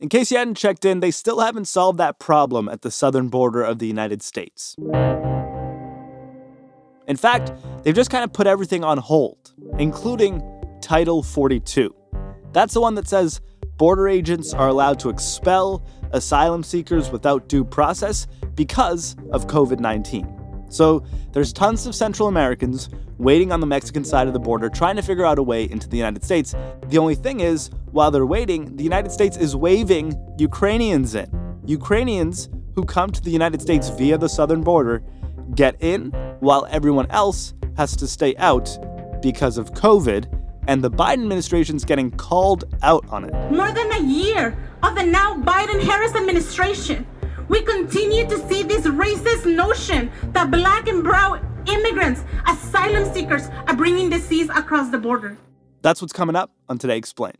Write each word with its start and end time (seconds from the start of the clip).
In 0.00 0.08
case 0.08 0.32
you 0.32 0.38
hadn't 0.38 0.56
checked 0.56 0.84
in, 0.84 0.98
they 1.00 1.12
still 1.12 1.40
haven't 1.40 1.66
solved 1.66 1.98
that 1.98 2.18
problem 2.18 2.68
at 2.68 2.82
the 2.82 2.90
southern 2.90 3.28
border 3.28 3.62
of 3.62 3.78
the 3.78 3.86
United 3.86 4.22
States. 4.22 4.74
In 7.06 7.16
fact, 7.16 7.52
they've 7.82 7.94
just 7.94 8.10
kind 8.10 8.24
of 8.24 8.32
put 8.32 8.46
everything 8.48 8.82
on 8.82 8.98
hold, 8.98 9.52
including 9.78 10.42
Title 10.80 11.22
42. 11.22 11.94
That's 12.52 12.74
the 12.74 12.80
one 12.80 12.96
that 12.96 13.06
says 13.06 13.40
border 13.76 14.08
agents 14.08 14.52
are 14.52 14.68
allowed 14.68 14.98
to 15.00 15.10
expel 15.10 15.84
asylum 16.10 16.64
seekers 16.64 17.10
without 17.10 17.48
due 17.48 17.64
process 17.64 18.26
because 18.54 19.14
of 19.30 19.46
COVID 19.46 19.78
19. 19.78 20.43
So 20.74 21.04
there's 21.30 21.52
tons 21.52 21.86
of 21.86 21.94
Central 21.94 22.26
Americans 22.26 22.90
waiting 23.18 23.52
on 23.52 23.60
the 23.60 23.66
Mexican 23.66 24.04
side 24.04 24.26
of 24.26 24.32
the 24.32 24.40
border 24.40 24.68
trying 24.68 24.96
to 24.96 25.02
figure 25.02 25.24
out 25.24 25.38
a 25.38 25.42
way 25.42 25.70
into 25.70 25.88
the 25.88 25.96
United 25.96 26.24
States. 26.24 26.52
The 26.88 26.98
only 26.98 27.14
thing 27.14 27.38
is, 27.38 27.70
while 27.92 28.10
they're 28.10 28.26
waiting, 28.26 28.74
the 28.74 28.82
United 28.82 29.12
States 29.12 29.36
is 29.36 29.54
waving 29.54 30.18
Ukrainians 30.36 31.14
in. 31.14 31.60
Ukrainians 31.64 32.48
who 32.74 32.84
come 32.84 33.12
to 33.12 33.20
the 33.22 33.30
United 33.30 33.62
States 33.62 33.88
via 33.90 34.18
the 34.18 34.28
southern 34.28 34.62
border 34.62 35.04
get 35.54 35.76
in 35.80 36.10
while 36.40 36.66
everyone 36.68 37.08
else 37.10 37.54
has 37.76 37.94
to 37.94 38.08
stay 38.08 38.34
out 38.38 38.68
because 39.22 39.58
of 39.58 39.70
COVID, 39.74 40.26
and 40.66 40.82
the 40.82 40.90
Biden 40.90 41.22
administration's 41.22 41.84
getting 41.84 42.10
called 42.10 42.64
out 42.82 43.08
on 43.10 43.24
it. 43.24 43.32
More 43.52 43.70
than 43.70 43.92
a 43.92 44.02
year 44.02 44.58
of 44.82 44.96
the 44.96 45.04
now 45.04 45.36
Biden 45.36 45.80
Harris 45.84 46.16
administration, 46.16 47.06
we 47.48 47.62
continue 47.62 48.26
to 48.28 48.38
see 48.48 48.62
this 48.62 48.86
racist 48.86 49.46
notion 49.46 50.10
that 50.32 50.50
black 50.50 50.88
and 50.88 51.02
brown 51.02 51.44
immigrants, 51.66 52.22
asylum 52.46 53.12
seekers, 53.12 53.48
are 53.66 53.76
bringing 53.76 54.10
disease 54.10 54.48
across 54.50 54.90
the 54.90 54.98
border. 54.98 55.36
That's 55.82 56.00
what's 56.00 56.12
coming 56.12 56.36
up 56.36 56.52
on 56.68 56.78
Today 56.78 56.96
Explained. 56.96 57.38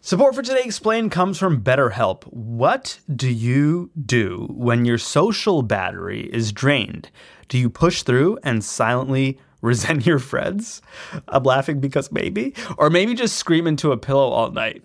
Support 0.00 0.36
for 0.36 0.42
Today 0.42 0.62
Explained 0.64 1.10
comes 1.10 1.38
from 1.38 1.60
BetterHelp. 1.62 2.24
What 2.32 3.00
do 3.14 3.28
you 3.28 3.90
do 4.06 4.46
when 4.50 4.86
your 4.86 4.96
social 4.96 5.60
battery 5.60 6.30
is 6.32 6.50
drained? 6.50 7.10
Do 7.48 7.58
you 7.58 7.68
push 7.68 8.04
through 8.04 8.38
and 8.42 8.64
silently 8.64 9.38
resent 9.60 10.06
your 10.06 10.18
friends? 10.18 10.80
I'm 11.28 11.42
laughing 11.42 11.80
because 11.80 12.10
maybe. 12.10 12.54
Or 12.78 12.88
maybe 12.88 13.12
just 13.14 13.36
scream 13.36 13.66
into 13.66 13.92
a 13.92 13.98
pillow 13.98 14.30
all 14.30 14.50
night. 14.50 14.82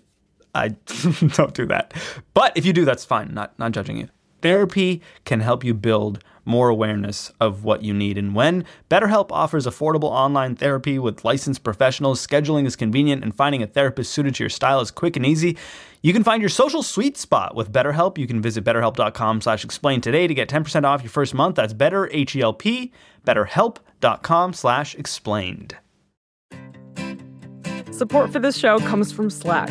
I 0.54 0.68
don't 1.34 1.54
do 1.54 1.66
that. 1.66 1.94
But 2.32 2.56
if 2.56 2.64
you 2.64 2.72
do, 2.72 2.84
that's 2.84 3.04
fine. 3.04 3.34
Not 3.34 3.58
not 3.58 3.72
judging 3.72 3.96
you. 3.96 4.08
Therapy 4.42 5.00
can 5.24 5.40
help 5.40 5.64
you 5.64 5.72
build 5.72 6.22
more 6.44 6.68
awareness 6.68 7.32
of 7.40 7.64
what 7.64 7.82
you 7.82 7.94
need. 7.94 8.18
And 8.18 8.34
when 8.34 8.64
BetterHelp 8.90 9.28
offers 9.30 9.66
affordable 9.66 10.10
online 10.10 10.54
therapy 10.54 10.98
with 10.98 11.24
licensed 11.24 11.64
professionals, 11.64 12.24
scheduling 12.24 12.66
is 12.66 12.76
convenient, 12.76 13.24
and 13.24 13.34
finding 13.34 13.62
a 13.62 13.66
therapist 13.66 14.12
suited 14.12 14.34
to 14.34 14.42
your 14.42 14.50
style 14.50 14.80
is 14.80 14.90
quick 14.90 15.16
and 15.16 15.24
easy. 15.24 15.56
You 16.02 16.12
can 16.12 16.22
find 16.22 16.42
your 16.42 16.50
social 16.50 16.82
sweet 16.82 17.16
spot 17.16 17.54
with 17.54 17.72
BetterHelp. 17.72 18.18
You 18.18 18.26
can 18.26 18.42
visit 18.42 18.64
betterhelp.com 18.64 19.40
slash 19.40 19.64
explain 19.64 20.02
today 20.02 20.26
to 20.26 20.34
get 20.34 20.50
10% 20.50 20.84
off 20.84 21.02
your 21.02 21.10
first 21.10 21.32
month. 21.32 21.56
That's 21.56 21.72
better, 21.72 22.10
H-E-L-P, 22.12 22.92
betterhelp.com 23.26 24.52
slash 24.52 24.94
explained. 24.94 25.78
Support 27.90 28.32
for 28.32 28.40
this 28.40 28.58
show 28.58 28.80
comes 28.80 29.12
from 29.12 29.30
Slack. 29.30 29.70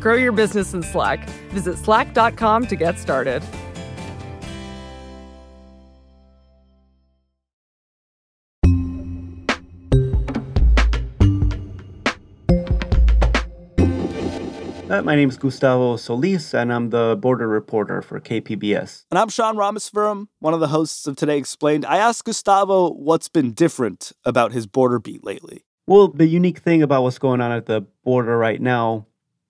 Grow 0.00 0.14
your 0.14 0.32
business 0.32 0.74
in 0.74 0.82
Slack. 0.82 1.28
Visit 1.50 1.78
slack.com 1.78 2.66
to 2.66 2.76
get 2.76 2.98
started. 2.98 3.42
Uh, 14.88 15.02
my 15.02 15.16
name 15.16 15.28
is 15.28 15.36
Gustavo 15.36 15.96
Solis, 15.96 16.54
and 16.54 16.72
I'm 16.72 16.90
the 16.90 17.18
border 17.20 17.48
reporter 17.48 18.00
for 18.00 18.20
KPBS. 18.20 19.04
And 19.10 19.18
I'm 19.18 19.28
Sean 19.28 19.56
Rameswaram, 19.56 20.28
one 20.38 20.54
of 20.54 20.60
the 20.60 20.68
hosts 20.68 21.08
of 21.08 21.16
Today 21.16 21.38
Explained. 21.38 21.84
I 21.84 21.96
asked 21.96 22.24
Gustavo 22.24 22.92
what's 22.92 23.28
been 23.28 23.52
different 23.52 24.12
about 24.24 24.52
his 24.52 24.68
border 24.68 25.00
beat 25.00 25.24
lately. 25.24 25.64
Well, 25.88 26.08
the 26.08 26.26
unique 26.26 26.58
thing 26.58 26.82
about 26.82 27.02
what's 27.02 27.18
going 27.18 27.40
on 27.40 27.50
at 27.50 27.66
the 27.66 27.84
border 28.04 28.38
right 28.38 28.60
now 28.60 29.06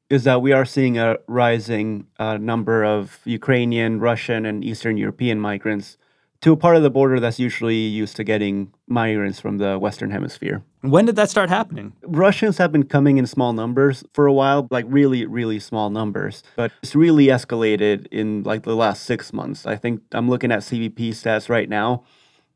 is 0.08 0.24
that 0.24 0.40
we 0.40 0.52
are 0.52 0.64
seeing 0.64 0.98
a 0.98 1.16
rising 1.26 2.06
uh, 2.18 2.36
number 2.36 2.84
of 2.84 3.20
Ukrainian, 3.24 4.00
Russian, 4.00 4.46
and 4.46 4.64
Eastern 4.64 4.96
European 4.96 5.40
migrants 5.40 5.96
to 6.42 6.52
a 6.52 6.56
part 6.56 6.76
of 6.76 6.82
the 6.82 6.90
border 6.90 7.18
that's 7.18 7.38
usually 7.38 7.74
used 7.74 8.16
to 8.16 8.24
getting 8.24 8.72
migrants 8.86 9.40
from 9.40 9.58
the 9.58 9.78
Western 9.78 10.10
Hemisphere. 10.10 10.62
When 10.82 11.06
did 11.06 11.16
that 11.16 11.30
start 11.30 11.48
happening? 11.48 11.94
Russians 12.02 12.58
have 12.58 12.70
been 12.70 12.84
coming 12.84 13.18
in 13.18 13.26
small 13.26 13.52
numbers 13.52 14.04
for 14.12 14.26
a 14.26 14.32
while, 14.32 14.68
like 14.70 14.84
really, 14.88 15.26
really 15.26 15.58
small 15.58 15.90
numbers. 15.90 16.42
But 16.54 16.72
it's 16.82 16.94
really 16.94 17.26
escalated 17.26 18.06
in 18.12 18.42
like 18.44 18.62
the 18.62 18.76
last 18.76 19.02
six 19.02 19.32
months. 19.32 19.66
I 19.66 19.76
think 19.76 20.02
I'm 20.12 20.28
looking 20.28 20.52
at 20.52 20.60
CBP 20.60 21.10
stats 21.10 21.48
right 21.48 21.68
now. 21.68 22.04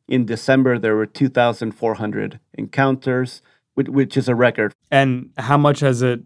In 0.07 0.27
December, 0.27 0.79
there 0.79 0.97
were 0.97 1.07
2,400 1.07 2.41
encounters, 2.55 3.43
which 3.75 4.17
is 4.17 4.29
a 4.29 4.35
record. 4.35 4.75
And 4.91 5.31
how 5.39 5.57
much 5.57 5.81
has 5.81 6.03
it 6.03 6.21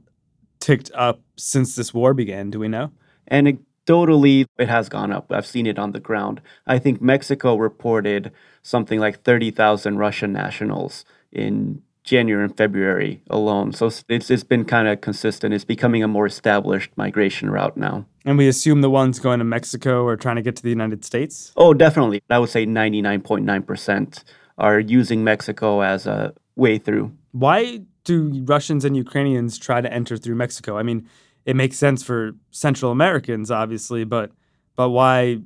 ticked 0.65 0.91
up 0.95 1.21
since 1.37 1.75
this 1.75 1.93
war 1.93 2.15
began? 2.15 2.51
Do 2.51 2.59
we 2.59 2.69
know? 2.69 2.91
And 3.29 3.59
Totally, 3.87 4.47
it 4.59 4.69
has 4.69 4.89
gone 4.89 5.13
up. 5.13 5.31
I've 5.31 5.47
seen 5.47 5.67
it 5.67 5.79
on 5.79 5.93
the 5.93 6.01
ground. 6.01 6.41
I 6.67 6.79
think 6.79 7.03
Mexico 7.03 7.57
reported 7.57 8.33
something 8.63 8.99
like 8.99 9.23
30,000 9.23 9.99
Russian 9.99 10.33
nationals 10.33 11.05
in 11.31 11.83
January 12.03 12.45
and 12.45 12.57
February 12.57 13.23
alone. 13.29 13.73
So 13.73 13.91
it's, 14.09 14.31
it's 14.31 14.45
been 14.45 14.65
kind 14.65 14.89
of 14.89 15.03
consistent. 15.03 15.53
It's 15.53 15.67
becoming 15.67 16.03
a 16.03 16.09
more 16.09 16.25
established 16.27 16.93
migration 16.97 17.51
route 17.51 17.77
now. 17.77 18.07
And 18.25 18.39
we 18.39 18.49
assume 18.49 18.81
the 18.81 18.89
ones 18.89 19.19
going 19.19 19.41
to 19.41 19.45
Mexico 19.45 20.07
are 20.07 20.17
trying 20.17 20.37
to 20.37 20.43
get 20.43 20.57
to 20.57 20.63
the 20.63 20.71
United 20.71 21.05
States? 21.05 21.53
Oh, 21.55 21.75
definitely. 21.75 22.23
I 22.31 22.39
would 22.39 22.51
say 22.51 22.65
99.9% 22.65 24.25
are 24.57 24.81
using 24.81 25.25
Mexico 25.25 25.83
as 25.83 26.07
a 26.07 26.33
way 26.57 26.79
through. 26.79 27.13
Why 27.33 27.83
do 28.05 28.45
Russians 28.45 28.85
and 28.85 28.97
Ukrainians 28.97 29.59
try 29.59 29.81
to 29.81 29.93
enter 29.93 30.17
through 30.17 30.37
Mexico? 30.37 30.79
I 30.79 30.83
mean, 30.83 31.09
it 31.45 31.57
makes 31.57 31.77
sense 31.77 32.03
for 32.03 32.33
Central 32.51 32.93
Americans, 32.93 33.51
obviously, 33.51 34.05
but 34.05 34.31
but 34.77 34.91
why 34.91 35.41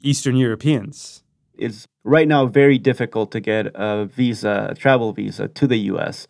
Eastern 0.00 0.36
Europeans? 0.36 1.22
It's 1.54 1.86
right 2.04 2.26
now 2.26 2.46
very 2.46 2.78
difficult 2.78 3.30
to 3.32 3.40
get 3.40 3.66
a 3.74 4.06
visa, 4.06 4.68
a 4.70 4.74
travel 4.74 5.12
visa 5.12 5.48
to 5.48 5.66
the 5.66 5.78
U.S. 5.92 6.26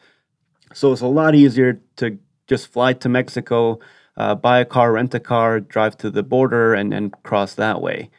So 0.74 0.92
it's 0.92 1.00
a 1.00 1.06
lot 1.06 1.34
easier 1.34 1.80
to 1.96 2.18
just 2.48 2.68
fly 2.68 2.92
to 2.94 3.08
Mexico, 3.08 3.78
uh, 4.16 4.34
buy 4.34 4.60
a 4.60 4.64
car, 4.64 4.92
rent 4.92 5.14
a 5.14 5.20
car, 5.20 5.60
drive 5.60 5.96
to 5.98 6.10
the 6.10 6.22
border, 6.22 6.74
and 6.74 6.92
then 6.92 7.10
cross 7.22 7.54
that 7.54 7.80
way. 7.80 8.10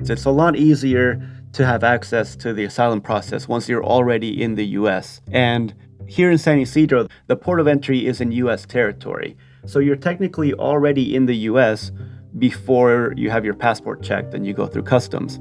It's 0.00 0.26
a 0.26 0.30
lot 0.30 0.56
easier 0.56 1.33
to 1.54 1.64
have 1.64 1.84
access 1.84 2.36
to 2.36 2.52
the 2.52 2.64
asylum 2.64 3.00
process 3.00 3.48
once 3.48 3.68
you're 3.68 3.84
already 3.84 4.42
in 4.42 4.56
the 4.56 4.66
US. 4.78 5.20
And 5.30 5.72
here 6.06 6.30
in 6.30 6.36
San 6.36 6.58
Ysidro, 6.58 7.06
the 7.28 7.36
port 7.36 7.60
of 7.60 7.68
entry 7.68 8.06
is 8.06 8.20
in 8.20 8.32
US 8.32 8.66
territory. 8.66 9.36
So 9.64 9.78
you're 9.78 9.96
technically 9.96 10.52
already 10.54 11.14
in 11.14 11.26
the 11.26 11.36
US 11.50 11.92
before 12.38 13.14
you 13.16 13.30
have 13.30 13.44
your 13.44 13.54
passport 13.54 14.02
checked 14.02 14.34
and 14.34 14.44
you 14.44 14.52
go 14.52 14.66
through 14.66 14.82
customs. 14.82 15.40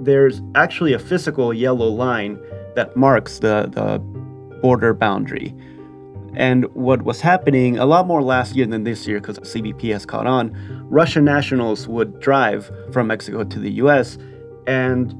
There's 0.00 0.40
actually 0.54 0.94
a 0.94 0.98
physical 0.98 1.52
yellow 1.52 1.88
line 1.88 2.38
that 2.74 2.96
marks 2.96 3.38
the, 3.38 3.68
the 3.70 3.98
border 4.62 4.94
boundary. 4.94 5.54
And 6.34 6.64
what 6.74 7.02
was 7.02 7.20
happening 7.20 7.78
a 7.78 7.86
lot 7.86 8.06
more 8.06 8.22
last 8.22 8.56
year 8.56 8.66
than 8.66 8.84
this 8.84 9.06
year, 9.06 9.20
because 9.20 9.38
CBP 9.40 9.92
has 9.92 10.06
caught 10.06 10.26
on, 10.26 10.52
Russian 10.88 11.24
nationals 11.24 11.86
would 11.86 12.18
drive 12.20 12.70
from 12.92 13.06
Mexico 13.06 13.44
to 13.44 13.58
the 13.58 13.72
US, 13.72 14.18
and 14.66 15.14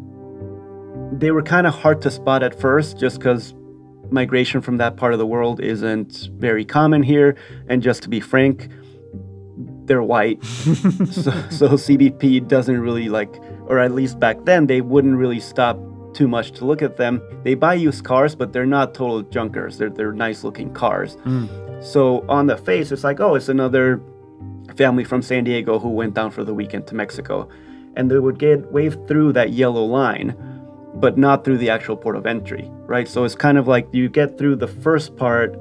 they 1.13 1.31
were 1.31 1.43
kind 1.43 1.67
of 1.67 1.75
hard 1.75 2.03
to 2.03 2.11
spot 2.11 2.43
at 2.43 2.59
first 2.59 2.99
just 2.99 3.19
because 3.19 3.55
migration 4.11 4.61
from 4.61 4.77
that 4.79 4.97
part 4.97 5.13
of 5.13 5.19
the 5.19 5.27
world 5.27 5.61
isn't 5.61 6.31
very 6.35 6.65
common 6.65 7.03
here. 7.03 7.37
And 7.69 7.83
just 7.83 8.03
to 8.03 8.09
be 8.09 8.21
frank, 8.21 8.69
they're 9.85 10.03
white. 10.03 10.45
so, 10.45 11.31
so 11.51 11.69
CBP 11.71 12.47
doesn't 12.49 12.81
really 12.81 13.09
like, 13.09 13.35
or 13.67 13.79
at 13.79 13.93
least 13.93 14.19
back 14.19 14.45
then, 14.45 14.67
they 14.67 14.81
wouldn't 14.81 15.17
really 15.17 15.41
stop 15.41 15.79
too 16.15 16.27
much 16.27 16.53
to 16.53 16.65
look 16.65 16.83
at 16.83 16.97
them. 16.97 17.21
They 17.45 17.55
buy 17.55 17.75
used 17.75 18.05
cars, 18.05 18.35
but 18.35 18.53
they're 18.53 18.67
not 18.67 18.95
total 18.95 19.23
junkers. 19.23 19.77
They're 19.77 19.91
they're 19.91 20.13
nice 20.13 20.45
looking 20.45 20.73
cars. 20.73 21.17
Mm. 21.17 21.85
So 21.85 22.25
on 22.29 22.47
the 22.47 22.57
face, 22.57 22.91
it's 22.91 23.05
like, 23.05 23.21
oh, 23.21 23.35
it's 23.35 23.51
another 23.51 24.01
family 24.77 25.05
from 25.05 25.23
San 25.23 25.45
Diego 25.45 25.79
who 25.79 25.91
went 25.91 26.15
down 26.15 26.31
for 26.31 26.43
the 26.43 26.55
weekend 26.55 26.87
to 26.89 26.95
Mexico, 26.95 27.49
and 27.97 28.11
they 28.11 28.19
would 28.19 28.39
get 28.39 28.71
waved 28.73 29.09
through 29.09 29.33
that 29.33 29.53
yellow 29.53 29.85
line, 29.85 30.35
but 30.95 31.19
not 31.19 31.45
through 31.45 31.59
the 31.59 31.71
actual 31.71 31.97
port 31.97 32.17
of 32.17 32.27
entry, 32.27 32.69
right? 32.87 33.09
So 33.09 33.25
it's 33.25 33.35
kind 33.35 33.59
of 33.59 33.67
like 33.67 33.89
you 33.93 34.09
get 34.09 34.39
through 34.39 34.57
the 34.57 34.69
first 34.69 35.17
part 35.17 35.57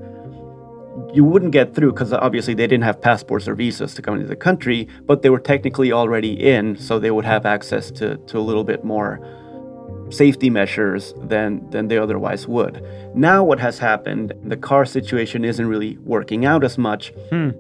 you 1.14 1.24
wouldn't 1.24 1.52
get 1.52 1.74
through 1.74 1.92
because 1.92 2.14
obviously 2.14 2.54
they 2.54 2.68
didn't 2.68 2.84
have 2.84 3.02
passports 3.02 3.48
or 3.48 3.56
visas 3.56 3.94
to 3.96 4.02
come 4.02 4.16
into 4.16 4.28
the 4.28 4.36
country, 4.36 4.88
but 5.06 5.22
they 5.22 5.30
were 5.30 5.40
technically 5.40 5.92
already 5.92 6.34
in, 6.34 6.76
so 6.78 7.00
they 7.00 7.12
would 7.12 7.26
have 7.26 7.46
access 7.46 7.92
to, 7.92 8.18
to 8.18 8.38
a 8.38 8.40
little 8.40 8.64
bit 8.64 8.84
more 8.84 9.20
safety 10.10 10.50
measures 10.50 11.14
than 11.18 11.68
than 11.72 11.88
they 11.88 11.98
otherwise 11.98 12.48
would. 12.48 12.86
Now 13.16 13.44
what 13.44 13.60
has 13.60 13.80
happened, 13.80 14.34
the 14.44 14.58
car 14.58 14.86
situation 14.86 15.44
isn't 15.44 15.66
really 15.66 15.98
working 15.98 16.46
out 16.46 16.64
as 16.64 16.78
much. 16.78 17.12
Hmm. 17.30 17.52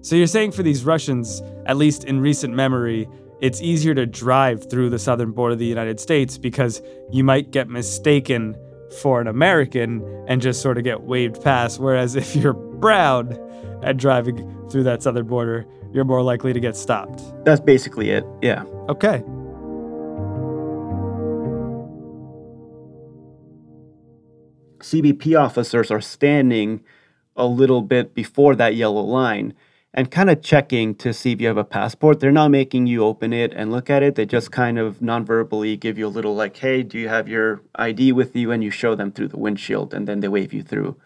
So 0.00 0.14
you're 0.14 0.26
saying 0.26 0.52
for 0.52 0.62
these 0.62 0.84
Russians, 0.84 1.42
at 1.66 1.76
least 1.76 2.04
in 2.04 2.20
recent 2.20 2.54
memory, 2.54 3.08
it's 3.40 3.60
easier 3.60 3.94
to 3.94 4.06
drive 4.06 4.68
through 4.68 4.90
the 4.90 4.98
southern 4.98 5.32
border 5.32 5.52
of 5.52 5.58
the 5.58 5.66
United 5.66 6.00
States 6.00 6.38
because 6.38 6.82
you 7.10 7.22
might 7.22 7.50
get 7.50 7.68
mistaken 7.68 8.56
for 9.00 9.20
an 9.20 9.26
American 9.26 10.02
and 10.26 10.42
just 10.42 10.60
sort 10.60 10.78
of 10.78 10.84
get 10.84 11.02
waved 11.02 11.42
past. 11.42 11.78
Whereas 11.78 12.16
if 12.16 12.34
you're 12.34 12.52
brown 12.52 13.38
and 13.82 13.98
driving 13.98 14.68
through 14.70 14.82
that 14.84 15.02
southern 15.02 15.26
border, 15.26 15.66
you're 15.92 16.04
more 16.04 16.22
likely 16.22 16.52
to 16.52 16.60
get 16.60 16.76
stopped. 16.76 17.22
That's 17.44 17.60
basically 17.60 18.10
it. 18.10 18.24
Yeah. 18.42 18.64
Okay. 18.88 19.22
CBP 24.80 25.38
officers 25.38 25.90
are 25.90 26.00
standing 26.00 26.82
a 27.36 27.46
little 27.46 27.82
bit 27.82 28.14
before 28.14 28.56
that 28.56 28.74
yellow 28.74 29.02
line 29.02 29.54
and 29.94 30.10
kind 30.10 30.28
of 30.28 30.42
checking 30.42 30.94
to 30.96 31.12
see 31.12 31.32
if 31.32 31.40
you 31.40 31.46
have 31.46 31.56
a 31.56 31.64
passport. 31.64 32.20
They're 32.20 32.30
not 32.30 32.50
making 32.50 32.86
you 32.86 33.04
open 33.04 33.32
it 33.32 33.52
and 33.54 33.72
look 33.72 33.88
at 33.88 34.02
it. 34.02 34.14
They 34.14 34.26
just 34.26 34.52
kind 34.52 34.78
of 34.78 35.00
non-verbally 35.00 35.76
give 35.76 35.98
you 35.98 36.06
a 36.06 36.08
little 36.08 36.34
like, 36.34 36.56
"Hey, 36.58 36.82
do 36.82 36.98
you 36.98 37.08
have 37.08 37.28
your 37.28 37.62
ID 37.74 38.12
with 38.12 38.36
you?" 38.36 38.50
and 38.52 38.62
you 38.62 38.70
show 38.70 38.94
them 38.94 39.12
through 39.12 39.28
the 39.28 39.38
windshield 39.38 39.94
and 39.94 40.06
then 40.06 40.20
they 40.20 40.28
wave 40.28 40.52
you 40.52 40.62
through. 40.62 40.96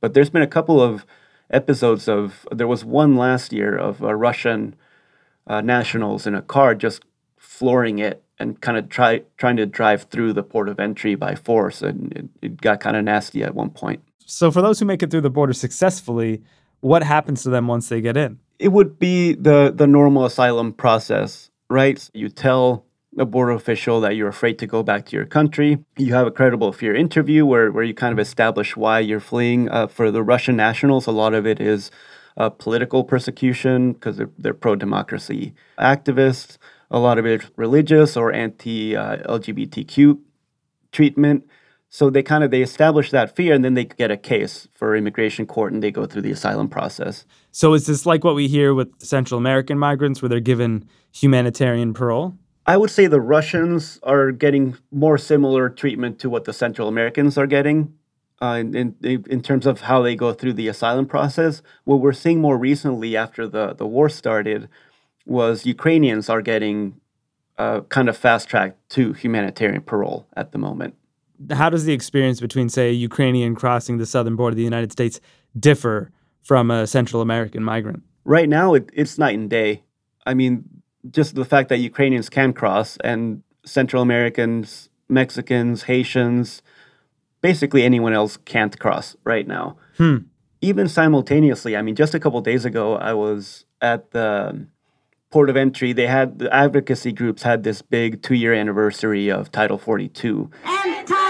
But 0.00 0.14
there's 0.14 0.30
been 0.30 0.42
a 0.42 0.46
couple 0.46 0.82
of 0.82 1.06
episodes 1.50 2.08
of 2.08 2.46
there 2.50 2.66
was 2.66 2.84
one 2.84 3.16
last 3.16 3.52
year 3.52 3.76
of 3.76 4.00
Russian 4.00 4.74
uh, 5.46 5.60
nationals 5.60 6.26
in 6.26 6.34
a 6.34 6.42
car 6.42 6.74
just 6.74 7.04
flooring 7.38 7.98
it 7.98 8.22
and 8.38 8.60
kind 8.60 8.76
of 8.76 8.88
try 8.88 9.22
trying 9.36 9.56
to 9.56 9.66
drive 9.66 10.04
through 10.04 10.32
the 10.32 10.42
port 10.42 10.68
of 10.68 10.80
entry 10.80 11.14
by 11.14 11.34
force 11.34 11.82
and 11.82 12.12
it, 12.12 12.28
it 12.42 12.60
got 12.60 12.80
kind 12.80 12.96
of 12.96 13.04
nasty 13.04 13.42
at 13.42 13.54
one 13.54 13.70
point. 13.70 14.02
So 14.26 14.50
for 14.50 14.60
those 14.60 14.80
who 14.80 14.84
make 14.84 15.02
it 15.02 15.10
through 15.10 15.20
the 15.20 15.30
border 15.30 15.52
successfully, 15.52 16.42
what 16.86 17.02
happens 17.02 17.42
to 17.42 17.50
them 17.50 17.66
once 17.68 17.88
they 17.88 18.00
get 18.00 18.16
in? 18.16 18.38
it 18.58 18.68
would 18.68 18.98
be 18.98 19.34
the 19.34 19.72
the 19.74 19.86
normal 19.86 20.24
asylum 20.24 20.72
process, 20.72 21.50
right? 21.68 22.10
You 22.14 22.28
tell 22.28 22.84
a 23.18 23.24
border 23.24 23.52
official 23.52 24.00
that 24.02 24.14
you're 24.14 24.28
afraid 24.28 24.58
to 24.58 24.66
go 24.66 24.82
back 24.82 25.06
to 25.06 25.16
your 25.16 25.24
country. 25.24 25.78
You 25.96 26.12
have 26.12 26.26
a 26.26 26.30
credible 26.30 26.72
fear 26.72 26.94
interview 26.94 27.46
where, 27.46 27.72
where 27.72 27.82
you 27.82 27.94
kind 27.94 28.12
of 28.12 28.18
establish 28.18 28.76
why 28.76 29.00
you're 29.00 29.20
fleeing. 29.20 29.70
Uh, 29.70 29.86
for 29.86 30.10
the 30.10 30.22
Russian 30.22 30.54
nationals, 30.54 31.06
a 31.06 31.12
lot 31.12 31.32
of 31.32 31.46
it 31.46 31.58
is 31.58 31.90
uh, 32.36 32.50
political 32.50 33.04
persecution 33.04 33.94
because 33.94 34.18
they're, 34.18 34.30
they're 34.36 34.54
pro 34.54 34.76
democracy 34.76 35.54
activists. 35.78 36.58
A 36.90 36.98
lot 36.98 37.16
of 37.18 37.24
it 37.24 37.42
is 37.42 37.50
religious 37.56 38.18
or 38.18 38.32
anti 38.32 38.94
uh, 38.94 39.16
LGBTQ 39.38 40.18
treatment. 40.92 41.48
So 41.96 42.10
they 42.10 42.22
kind 42.22 42.44
of 42.44 42.50
they 42.50 42.60
establish 42.60 43.10
that 43.12 43.34
fear 43.34 43.54
and 43.54 43.64
then 43.64 43.72
they 43.72 43.86
get 43.86 44.10
a 44.10 44.18
case 44.18 44.68
for 44.74 44.94
immigration 44.94 45.46
court 45.46 45.72
and 45.72 45.82
they 45.82 45.90
go 45.90 46.04
through 46.04 46.20
the 46.20 46.30
asylum 46.30 46.68
process. 46.68 47.24
So 47.52 47.72
is 47.72 47.86
this 47.86 48.04
like 48.04 48.22
what 48.22 48.34
we 48.34 48.48
hear 48.48 48.74
with 48.74 49.00
Central 49.02 49.38
American 49.38 49.78
migrants 49.78 50.20
where 50.20 50.28
they're 50.28 50.40
given 50.40 50.86
humanitarian 51.10 51.94
parole? 51.94 52.36
I 52.66 52.76
would 52.76 52.90
say 52.90 53.06
the 53.06 53.22
Russians 53.22 53.98
are 54.02 54.30
getting 54.30 54.76
more 54.90 55.16
similar 55.16 55.70
treatment 55.70 56.18
to 56.18 56.28
what 56.28 56.44
the 56.44 56.52
Central 56.52 56.86
Americans 56.86 57.38
are 57.38 57.46
getting 57.46 57.94
uh, 58.42 58.58
in, 58.60 58.94
in, 59.02 59.24
in 59.30 59.40
terms 59.40 59.64
of 59.64 59.80
how 59.80 60.02
they 60.02 60.16
go 60.16 60.34
through 60.34 60.52
the 60.52 60.68
asylum 60.68 61.06
process. 61.06 61.62
What 61.84 62.00
we're 62.00 62.12
seeing 62.12 62.42
more 62.42 62.58
recently 62.58 63.16
after 63.16 63.48
the, 63.48 63.72
the 63.72 63.86
war 63.86 64.10
started 64.10 64.68
was 65.24 65.64
Ukrainians 65.64 66.28
are 66.28 66.42
getting 66.42 67.00
uh, 67.56 67.80
kind 67.88 68.10
of 68.10 68.18
fast 68.18 68.50
tracked 68.50 68.86
to 68.90 69.14
humanitarian 69.14 69.80
parole 69.80 70.26
at 70.36 70.52
the 70.52 70.58
moment. 70.58 70.94
How 71.50 71.70
does 71.70 71.84
the 71.84 71.92
experience 71.92 72.40
between, 72.40 72.68
say, 72.68 72.90
a 72.90 72.92
Ukrainian 72.92 73.54
crossing 73.54 73.98
the 73.98 74.06
southern 74.06 74.36
border 74.36 74.52
of 74.52 74.56
the 74.56 74.64
United 74.64 74.92
States 74.92 75.20
differ 75.58 76.10
from 76.42 76.70
a 76.70 76.86
Central 76.86 77.22
American 77.22 77.62
migrant? 77.62 78.02
Right 78.24 78.48
now, 78.48 78.74
it, 78.74 78.90
it's 78.92 79.18
night 79.18 79.38
and 79.38 79.48
day. 79.50 79.82
I 80.26 80.34
mean, 80.34 80.64
just 81.10 81.34
the 81.34 81.44
fact 81.44 81.68
that 81.68 81.78
Ukrainians 81.78 82.28
can 82.28 82.52
cross 82.52 82.96
and 83.04 83.42
Central 83.64 84.02
Americans, 84.02 84.88
Mexicans, 85.08 85.84
Haitians, 85.84 86.62
basically 87.40 87.82
anyone 87.82 88.12
else 88.12 88.36
can't 88.38 88.78
cross 88.78 89.16
right 89.24 89.46
now. 89.46 89.76
Hmm. 89.98 90.18
Even 90.60 90.88
simultaneously, 90.88 91.76
I 91.76 91.82
mean, 91.82 91.94
just 91.94 92.14
a 92.14 92.20
couple 92.20 92.40
days 92.40 92.64
ago, 92.64 92.96
I 92.96 93.12
was 93.12 93.66
at 93.80 94.10
the 94.10 94.66
port 95.30 95.50
of 95.50 95.56
entry. 95.56 95.92
They 95.92 96.06
had 96.06 96.38
the 96.38 96.52
advocacy 96.52 97.12
groups 97.12 97.42
had 97.42 97.62
this 97.62 97.82
big 97.82 98.22
two 98.22 98.34
year 98.34 98.54
anniversary 98.54 99.30
of 99.30 99.52
Title 99.52 99.78
42. 99.78 100.50
And 100.64 101.06
Title 101.06 101.25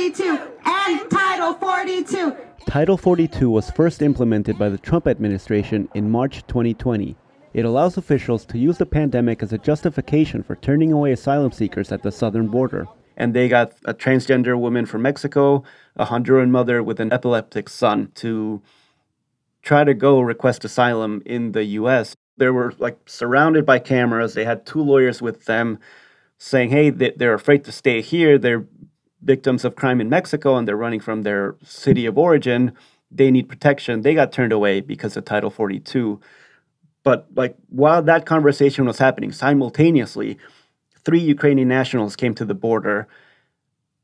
42. 0.00 0.38
And 0.66 1.10
Title 1.10 1.54
42. 1.54 2.36
Title 2.66 2.98
42 2.98 3.48
was 3.48 3.70
first 3.70 4.02
implemented 4.02 4.58
by 4.58 4.68
the 4.68 4.76
Trump 4.76 5.06
administration 5.06 5.88
in 5.94 6.10
March 6.10 6.46
2020. 6.48 7.16
It 7.54 7.64
allows 7.64 7.96
officials 7.96 8.44
to 8.44 8.58
use 8.58 8.76
the 8.76 8.84
pandemic 8.84 9.42
as 9.42 9.54
a 9.54 9.58
justification 9.58 10.42
for 10.42 10.56
turning 10.56 10.92
away 10.92 11.12
asylum 11.12 11.50
seekers 11.50 11.92
at 11.92 12.02
the 12.02 12.12
southern 12.12 12.48
border. 12.48 12.86
And 13.16 13.32
they 13.32 13.48
got 13.48 13.72
a 13.86 13.94
transgender 13.94 14.58
woman 14.58 14.84
from 14.84 15.00
Mexico, 15.00 15.64
a 15.96 16.04
Honduran 16.04 16.50
mother 16.50 16.82
with 16.82 17.00
an 17.00 17.10
epileptic 17.10 17.70
son 17.70 18.10
to 18.16 18.60
try 19.62 19.82
to 19.82 19.94
go 19.94 20.20
request 20.20 20.62
asylum 20.66 21.22
in 21.24 21.52
the 21.52 21.64
US. 21.80 22.14
They 22.36 22.50
were 22.50 22.74
like 22.76 22.98
surrounded 23.08 23.64
by 23.64 23.78
cameras. 23.78 24.34
They 24.34 24.44
had 24.44 24.66
two 24.66 24.82
lawyers 24.82 25.22
with 25.22 25.46
them 25.46 25.78
saying, 26.36 26.68
hey, 26.68 26.90
they- 26.90 27.14
they're 27.16 27.32
afraid 27.32 27.64
to 27.64 27.72
stay 27.72 28.02
here. 28.02 28.36
They're 28.36 28.66
victims 29.22 29.64
of 29.64 29.76
crime 29.76 30.00
in 30.00 30.08
Mexico 30.08 30.56
and 30.56 30.66
they're 30.66 30.76
running 30.76 31.00
from 31.00 31.22
their 31.22 31.56
city 31.62 32.06
of 32.06 32.18
origin. 32.18 32.72
They 33.10 33.30
need 33.30 33.48
protection. 33.48 34.02
They 34.02 34.14
got 34.14 34.32
turned 34.32 34.52
away 34.52 34.80
because 34.80 35.16
of 35.16 35.24
Title 35.24 35.50
42. 35.50 36.20
But 37.02 37.26
like 37.34 37.56
while 37.68 38.02
that 38.02 38.26
conversation 38.26 38.84
was 38.84 38.98
happening, 38.98 39.32
simultaneously, 39.32 40.38
three 41.04 41.20
Ukrainian 41.20 41.68
nationals 41.68 42.16
came 42.16 42.34
to 42.34 42.44
the 42.44 42.54
border. 42.54 43.06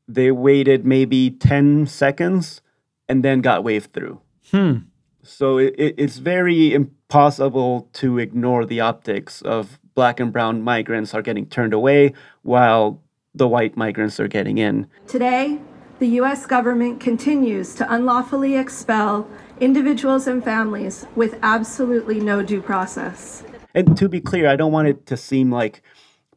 They 0.07 0.31
waited 0.31 0.85
maybe 0.85 1.31
10 1.31 1.85
seconds 1.87 2.61
and 3.09 3.23
then 3.23 3.41
got 3.41 3.63
waved 3.63 3.93
through. 3.93 4.21
Hmm. 4.51 4.77
So 5.21 5.57
it, 5.57 5.75
it, 5.77 5.95
it's 5.97 6.17
very 6.17 6.73
impossible 6.73 7.89
to 7.93 8.19
ignore 8.19 8.65
the 8.65 8.79
optics 8.79 9.41
of 9.41 9.79
black 9.95 10.19
and 10.19 10.33
brown 10.33 10.61
migrants 10.61 11.13
are 11.13 11.21
getting 11.21 11.45
turned 11.45 11.73
away 11.73 12.13
while 12.41 13.02
the 13.35 13.47
white 13.47 13.75
migrants 13.75 14.19
are 14.19 14.27
getting 14.27 14.57
in. 14.57 14.87
Today, 15.07 15.59
the 15.99 16.07
U.S. 16.19 16.45
government 16.45 16.99
continues 16.99 17.73
to 17.75 17.93
unlawfully 17.93 18.55
expel 18.55 19.27
individuals 19.59 20.27
and 20.27 20.43
families 20.43 21.05
with 21.15 21.39
absolutely 21.41 22.19
no 22.19 22.41
due 22.43 22.61
process. 22.61 23.43
And 23.73 23.97
to 23.97 24.07
be 24.07 24.21
clear, 24.21 24.47
I 24.47 24.55
don't 24.55 24.71
want 24.71 24.87
it 24.87 25.05
to 25.07 25.17
seem 25.17 25.51
like 25.51 25.81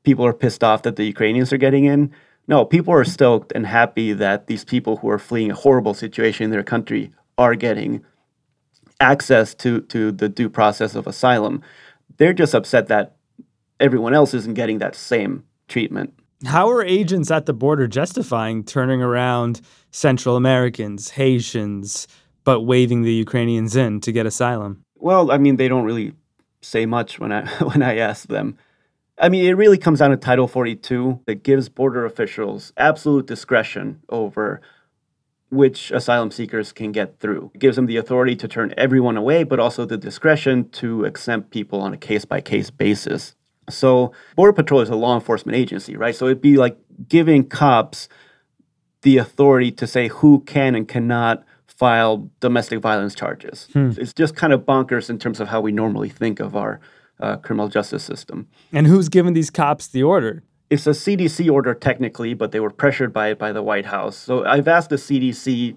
people 0.04 0.24
are 0.24 0.32
pissed 0.32 0.64
off 0.64 0.82
that 0.82 0.96
the 0.96 1.04
Ukrainians 1.04 1.52
are 1.52 1.58
getting 1.58 1.84
in. 1.84 2.12
No, 2.48 2.64
people 2.64 2.94
are 2.94 3.04
stoked 3.04 3.52
and 3.54 3.66
happy 3.66 4.12
that 4.12 4.46
these 4.46 4.64
people 4.64 4.98
who 4.98 5.10
are 5.10 5.18
fleeing 5.18 5.50
a 5.50 5.54
horrible 5.54 5.94
situation 5.94 6.44
in 6.44 6.50
their 6.50 6.62
country 6.62 7.12
are 7.36 7.54
getting 7.54 8.04
access 9.00 9.54
to, 9.56 9.80
to 9.82 10.12
the 10.12 10.28
due 10.28 10.48
process 10.48 10.94
of 10.94 11.06
asylum. 11.06 11.62
They're 12.16 12.32
just 12.32 12.54
upset 12.54 12.88
that 12.88 13.16
everyone 13.80 14.14
else 14.14 14.32
isn't 14.32 14.54
getting 14.54 14.78
that 14.78 14.94
same 14.94 15.44
treatment. 15.68 16.14
How 16.44 16.68
are 16.70 16.84
agents 16.84 17.30
at 17.30 17.46
the 17.46 17.54
border 17.54 17.86
justifying 17.86 18.62
turning 18.62 19.00
around 19.00 19.62
Central 19.90 20.36
Americans, 20.36 21.10
Haitians, 21.10 22.06
but 22.44 22.62
waving 22.62 23.02
the 23.02 23.12
Ukrainians 23.12 23.74
in 23.74 24.00
to 24.00 24.12
get 24.12 24.26
asylum? 24.26 24.84
Well, 24.96 25.30
I 25.30 25.38
mean, 25.38 25.56
they 25.56 25.68
don't 25.68 25.84
really 25.84 26.12
say 26.60 26.84
much 26.84 27.18
when 27.18 27.32
I 27.32 27.46
when 27.62 27.82
I 27.82 27.96
ask 27.98 28.28
them. 28.28 28.58
I 29.18 29.30
mean, 29.30 29.46
it 29.46 29.54
really 29.54 29.78
comes 29.78 30.00
down 30.00 30.10
to 30.10 30.16
Title 30.18 30.46
42 30.46 31.20
that 31.24 31.42
gives 31.42 31.70
border 31.70 32.04
officials 32.04 32.74
absolute 32.76 33.26
discretion 33.26 34.02
over 34.10 34.60
which 35.48 35.90
asylum 35.90 36.30
seekers 36.30 36.72
can 36.72 36.92
get 36.92 37.18
through. 37.18 37.50
It 37.54 37.60
gives 37.60 37.76
them 37.76 37.86
the 37.86 37.96
authority 37.96 38.36
to 38.36 38.48
turn 38.48 38.74
everyone 38.76 39.16
away, 39.16 39.44
but 39.44 39.60
also 39.60 39.84
the 39.84 39.96
discretion 39.96 40.68
to 40.70 41.04
exempt 41.04 41.50
people 41.50 41.80
on 41.80 41.94
a 41.94 41.96
case 41.96 42.24
by 42.24 42.40
case 42.40 42.68
basis. 42.70 43.35
So, 43.68 44.12
Border 44.36 44.52
Patrol 44.52 44.80
is 44.80 44.88
a 44.88 44.96
law 44.96 45.14
enforcement 45.14 45.56
agency, 45.56 45.96
right? 45.96 46.14
So 46.14 46.26
it'd 46.26 46.40
be 46.40 46.56
like 46.56 46.76
giving 47.08 47.48
cops 47.48 48.08
the 49.02 49.18
authority 49.18 49.70
to 49.72 49.86
say 49.86 50.08
who 50.08 50.40
can 50.40 50.74
and 50.74 50.88
cannot 50.88 51.44
file 51.66 52.30
domestic 52.40 52.80
violence 52.80 53.14
charges. 53.14 53.68
Hmm. 53.72 53.90
It's 53.98 54.12
just 54.12 54.34
kind 54.34 54.52
of 54.52 54.62
bonkers 54.62 55.10
in 55.10 55.18
terms 55.18 55.40
of 55.40 55.48
how 55.48 55.60
we 55.60 55.72
normally 55.72 56.08
think 56.08 56.40
of 56.40 56.56
our 56.56 56.80
uh, 57.20 57.36
criminal 57.36 57.68
justice 57.68 58.02
system. 58.02 58.48
And 58.72 58.86
who's 58.86 59.08
given 59.08 59.34
these 59.34 59.50
cops 59.50 59.86
the 59.86 60.02
order? 60.02 60.42
It's 60.70 60.86
a 60.86 60.90
CDC 60.90 61.50
order 61.50 61.74
technically, 61.74 62.34
but 62.34 62.50
they 62.50 62.60
were 62.60 62.70
pressured 62.70 63.12
by 63.12 63.28
it 63.28 63.38
by 63.38 63.52
the 63.52 63.62
White 63.62 63.86
House. 63.86 64.16
So 64.16 64.44
I've 64.44 64.66
asked 64.66 64.90
the 64.90 64.96
CDC 64.96 65.76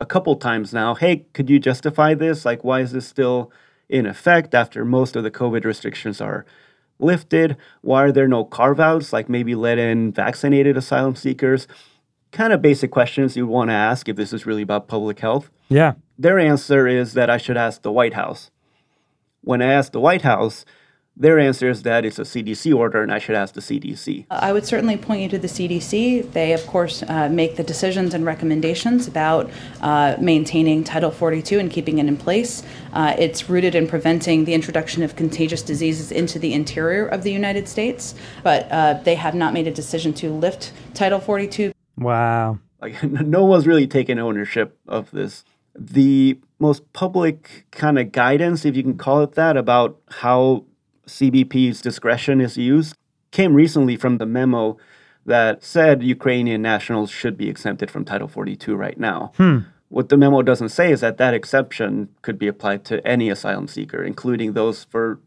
a 0.00 0.06
couple 0.06 0.36
times 0.36 0.72
now, 0.72 0.94
hey, 0.94 1.26
could 1.32 1.48
you 1.48 1.58
justify 1.58 2.14
this? 2.14 2.44
Like, 2.44 2.62
why 2.64 2.80
is 2.80 2.92
this 2.92 3.06
still 3.06 3.50
in 3.88 4.06
effect 4.06 4.54
after 4.54 4.84
most 4.84 5.16
of 5.16 5.24
the 5.24 5.30
COVID 5.30 5.64
restrictions 5.64 6.20
are 6.20 6.44
lifted? 6.98 7.56
Why 7.80 8.04
are 8.04 8.12
there 8.12 8.28
no 8.28 8.44
carve 8.44 8.80
outs, 8.80 9.12
like 9.12 9.28
maybe 9.28 9.54
let 9.54 9.78
in 9.78 10.12
vaccinated 10.12 10.76
asylum 10.76 11.16
seekers? 11.16 11.66
Kind 12.30 12.52
of 12.52 12.60
basic 12.60 12.90
questions 12.90 13.36
you 13.36 13.46
want 13.46 13.70
to 13.70 13.74
ask 13.74 14.08
if 14.08 14.16
this 14.16 14.32
is 14.32 14.46
really 14.46 14.62
about 14.62 14.88
public 14.88 15.20
health. 15.20 15.50
Yeah. 15.68 15.94
Their 16.18 16.38
answer 16.38 16.86
is 16.86 17.14
that 17.14 17.30
I 17.30 17.38
should 17.38 17.56
ask 17.56 17.82
the 17.82 17.92
White 17.92 18.14
House. 18.14 18.50
When 19.42 19.62
I 19.62 19.72
asked 19.72 19.92
the 19.92 20.00
White 20.00 20.22
House, 20.22 20.64
their 21.18 21.38
answer 21.38 21.68
is 21.68 21.82
that 21.82 22.04
it's 22.04 22.18
a 22.18 22.22
CDC 22.22 22.74
order 22.74 23.02
and 23.02 23.12
I 23.12 23.18
should 23.18 23.34
ask 23.34 23.54
the 23.54 23.60
CDC. 23.60 24.26
I 24.30 24.52
would 24.52 24.64
certainly 24.64 24.96
point 24.96 25.20
you 25.20 25.28
to 25.30 25.38
the 25.38 25.48
CDC. 25.48 26.32
They, 26.32 26.52
of 26.52 26.64
course, 26.66 27.02
uh, 27.02 27.28
make 27.28 27.56
the 27.56 27.64
decisions 27.64 28.14
and 28.14 28.24
recommendations 28.24 29.08
about 29.08 29.50
uh, 29.80 30.16
maintaining 30.20 30.84
Title 30.84 31.10
42 31.10 31.58
and 31.58 31.70
keeping 31.70 31.98
it 31.98 32.06
in 32.06 32.16
place. 32.16 32.62
Uh, 32.92 33.16
it's 33.18 33.50
rooted 33.50 33.74
in 33.74 33.88
preventing 33.88 34.44
the 34.44 34.54
introduction 34.54 35.02
of 35.02 35.16
contagious 35.16 35.62
diseases 35.62 36.12
into 36.12 36.38
the 36.38 36.54
interior 36.54 37.06
of 37.06 37.24
the 37.24 37.32
United 37.32 37.68
States, 37.68 38.14
but 38.44 38.70
uh, 38.70 38.94
they 39.02 39.16
have 39.16 39.34
not 39.34 39.52
made 39.52 39.66
a 39.66 39.72
decision 39.72 40.12
to 40.14 40.30
lift 40.30 40.72
Title 40.94 41.18
42. 41.18 41.72
Wow. 41.96 42.60
Like, 42.80 43.02
no 43.10 43.44
one's 43.44 43.66
really 43.66 43.88
taken 43.88 44.20
ownership 44.20 44.78
of 44.86 45.10
this. 45.10 45.44
The 45.74 46.38
most 46.60 46.92
public 46.92 47.66
kind 47.72 47.98
of 47.98 48.12
guidance, 48.12 48.64
if 48.64 48.76
you 48.76 48.82
can 48.84 48.96
call 48.96 49.22
it 49.22 49.32
that, 49.32 49.56
about 49.56 49.98
how 50.08 50.64
CBP's 51.08 51.80
discretion 51.80 52.40
is 52.40 52.56
used 52.56 52.96
came 53.30 53.54
recently 53.54 53.96
from 53.96 54.18
the 54.18 54.26
memo 54.26 54.76
that 55.26 55.62
said 55.62 56.02
Ukrainian 56.02 56.62
nationals 56.62 57.10
should 57.10 57.36
be 57.36 57.48
exempted 57.48 57.90
from 57.90 58.04
Title 58.04 58.28
42 58.28 58.74
right 58.74 58.98
now. 58.98 59.32
Hmm. 59.36 59.58
What 59.90 60.08
the 60.08 60.16
memo 60.16 60.42
doesn't 60.42 60.70
say 60.70 60.92
is 60.92 61.00
that 61.00 61.18
that 61.18 61.34
exception 61.34 62.08
could 62.22 62.38
be 62.38 62.46
applied 62.46 62.84
to 62.86 63.06
any 63.06 63.30
asylum 63.30 63.68
seeker, 63.68 64.02
including 64.02 64.52
those 64.52 64.84
for 64.84 65.20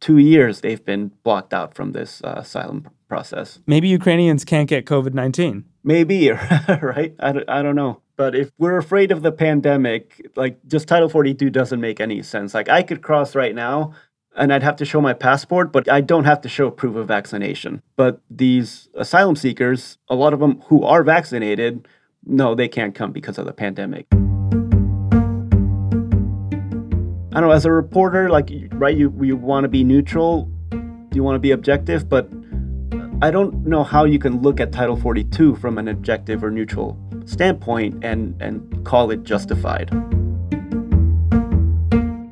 two 0.00 0.18
years 0.18 0.60
they've 0.60 0.84
been 0.84 1.10
blocked 1.24 1.52
out 1.52 1.74
from 1.74 1.92
this 1.92 2.22
uh, 2.22 2.34
asylum 2.36 2.88
process. 3.08 3.58
Maybe 3.66 3.88
Ukrainians 3.88 4.44
can't 4.44 4.68
get 4.68 4.86
COVID 4.86 5.14
19. 5.14 5.64
Maybe, 5.84 6.30
right? 6.82 7.14
I 7.18 7.32
don't, 7.32 7.48
I 7.48 7.62
don't 7.62 7.76
know. 7.76 8.02
But 8.16 8.34
if 8.34 8.50
we're 8.58 8.76
afraid 8.76 9.12
of 9.12 9.22
the 9.22 9.32
pandemic, 9.32 10.28
like 10.36 10.58
just 10.66 10.88
Title 10.88 11.08
42 11.08 11.50
doesn't 11.50 11.80
make 11.80 12.00
any 12.00 12.22
sense. 12.22 12.52
Like 12.52 12.68
I 12.68 12.82
could 12.82 13.00
cross 13.00 13.34
right 13.34 13.54
now 13.54 13.94
and 14.38 14.52
I'd 14.52 14.62
have 14.62 14.76
to 14.76 14.84
show 14.84 15.00
my 15.00 15.12
passport, 15.12 15.72
but 15.72 15.90
I 15.90 16.00
don't 16.00 16.24
have 16.24 16.40
to 16.42 16.48
show 16.48 16.70
proof 16.70 16.94
of 16.96 17.08
vaccination. 17.08 17.82
But 17.96 18.20
these 18.30 18.88
asylum 18.94 19.34
seekers, 19.36 19.98
a 20.08 20.14
lot 20.14 20.32
of 20.32 20.38
them 20.38 20.62
who 20.66 20.84
are 20.84 21.02
vaccinated, 21.02 21.88
no, 22.24 22.54
they 22.54 22.68
can't 22.68 22.94
come 22.94 23.10
because 23.10 23.36
of 23.36 23.46
the 23.46 23.52
pandemic. 23.52 24.06
I 27.32 27.40
don't 27.40 27.50
know, 27.50 27.54
as 27.54 27.66
a 27.66 27.72
reporter, 27.72 28.30
like, 28.30 28.50
right, 28.72 28.96
you, 28.96 29.12
you 29.20 29.36
want 29.36 29.64
to 29.64 29.68
be 29.68 29.84
neutral, 29.84 30.50
you 31.12 31.22
want 31.22 31.34
to 31.34 31.40
be 31.40 31.50
objective, 31.50 32.08
but 32.08 32.28
I 33.20 33.30
don't 33.30 33.66
know 33.66 33.82
how 33.82 34.04
you 34.04 34.18
can 34.18 34.40
look 34.40 34.60
at 34.60 34.72
Title 34.72 34.96
42 34.96 35.56
from 35.56 35.78
an 35.78 35.88
objective 35.88 36.44
or 36.44 36.50
neutral 36.50 36.96
standpoint 37.26 38.04
and, 38.04 38.40
and 38.40 38.84
call 38.86 39.10
it 39.10 39.24
justified. 39.24 39.90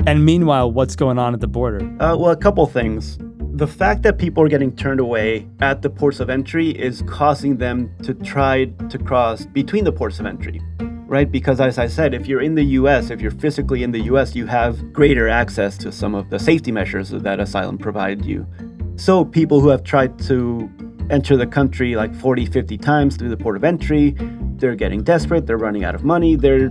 And 0.07 0.25
meanwhile, 0.25 0.71
what's 0.71 0.95
going 0.95 1.19
on 1.19 1.35
at 1.35 1.41
the 1.41 1.49
border? 1.49 1.81
Uh, 2.01 2.17
well, 2.17 2.31
a 2.31 2.37
couple 2.37 2.65
things. 2.67 3.19
The 3.55 3.67
fact 3.67 4.03
that 4.05 4.19
people 4.19 4.45
are 4.45 4.49
getting 4.49 4.75
turned 4.77 5.01
away 5.01 5.49
at 5.61 5.83
the 5.83 5.91
ports 5.91 6.21
of 6.21 6.31
entry 6.31 6.71
is 6.71 7.03
causing 7.09 7.57
them 7.57 7.93
to 8.05 8.15
try 8.15 8.67
to 8.67 8.99
cross 8.99 9.47
between 9.47 9.83
the 9.83 9.91
ports 9.91 10.21
of 10.21 10.27
entry, 10.27 10.61
right? 11.09 11.31
Because 11.31 11.61
as 11.61 11.77
I 11.79 11.89
said, 11.89 12.15
if 12.15 12.29
you're 12.29 12.41
in 12.41 12.55
the 12.55 12.63
US, 12.81 13.11
if 13.11 13.21
you're 13.21 13.33
physically 13.33 13.83
in 13.83 13.91
the 13.91 14.03
US, 14.13 14.37
you 14.37 14.47
have 14.47 14.93
greater 14.93 15.29
access 15.29 15.77
to 15.79 15.91
some 15.91 16.15
of 16.15 16.31
the 16.31 16.39
safety 16.39 16.71
measures 16.71 17.11
that 17.11 17.41
asylum 17.41 17.77
provide 17.77 18.25
you. 18.25 18.47
So 18.95 19.25
people 19.25 19.61
who 19.61 19.71
have 19.71 19.83
tried 19.83 20.21
to 20.21 20.71
enter 21.11 21.37
the 21.37 21.47
country 21.49 21.97
like 21.97 22.15
40, 22.15 22.47
50 22.47 22.79
times 22.79 23.17
through 23.17 23.31
the 23.31 23.37
port 23.37 23.57
of 23.57 23.65
entry, 23.65 24.15
they're 24.57 24.77
getting 24.77 25.03
desperate, 25.03 25.47
they're 25.47 25.59
running 25.59 25.83
out 25.83 25.97
of 25.97 26.05
money, 26.05 26.37
they're 26.37 26.71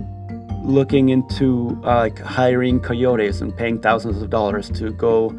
looking 0.66 1.10
into 1.10 1.78
uh, 1.84 1.96
like 1.96 2.18
hiring 2.18 2.80
coyotes 2.80 3.40
and 3.40 3.56
paying 3.56 3.80
thousands 3.80 4.20
of 4.20 4.30
dollars 4.30 4.68
to 4.70 4.90
go 4.92 5.38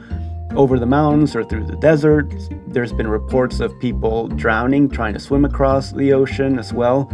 over 0.56 0.80
the 0.80 0.86
mountains 0.86 1.36
or 1.36 1.44
through 1.44 1.66
the 1.66 1.76
desert. 1.76 2.34
There's 2.68 2.94
been 2.94 3.08
reports 3.08 3.60
of 3.60 3.78
people 3.80 4.28
drowning 4.30 4.90
trying 4.90 5.14
to 5.14 5.20
swim 5.20 5.46
across 5.46 5.92
the 5.92 6.14
ocean 6.14 6.58
as 6.58 6.74
well. 6.74 7.12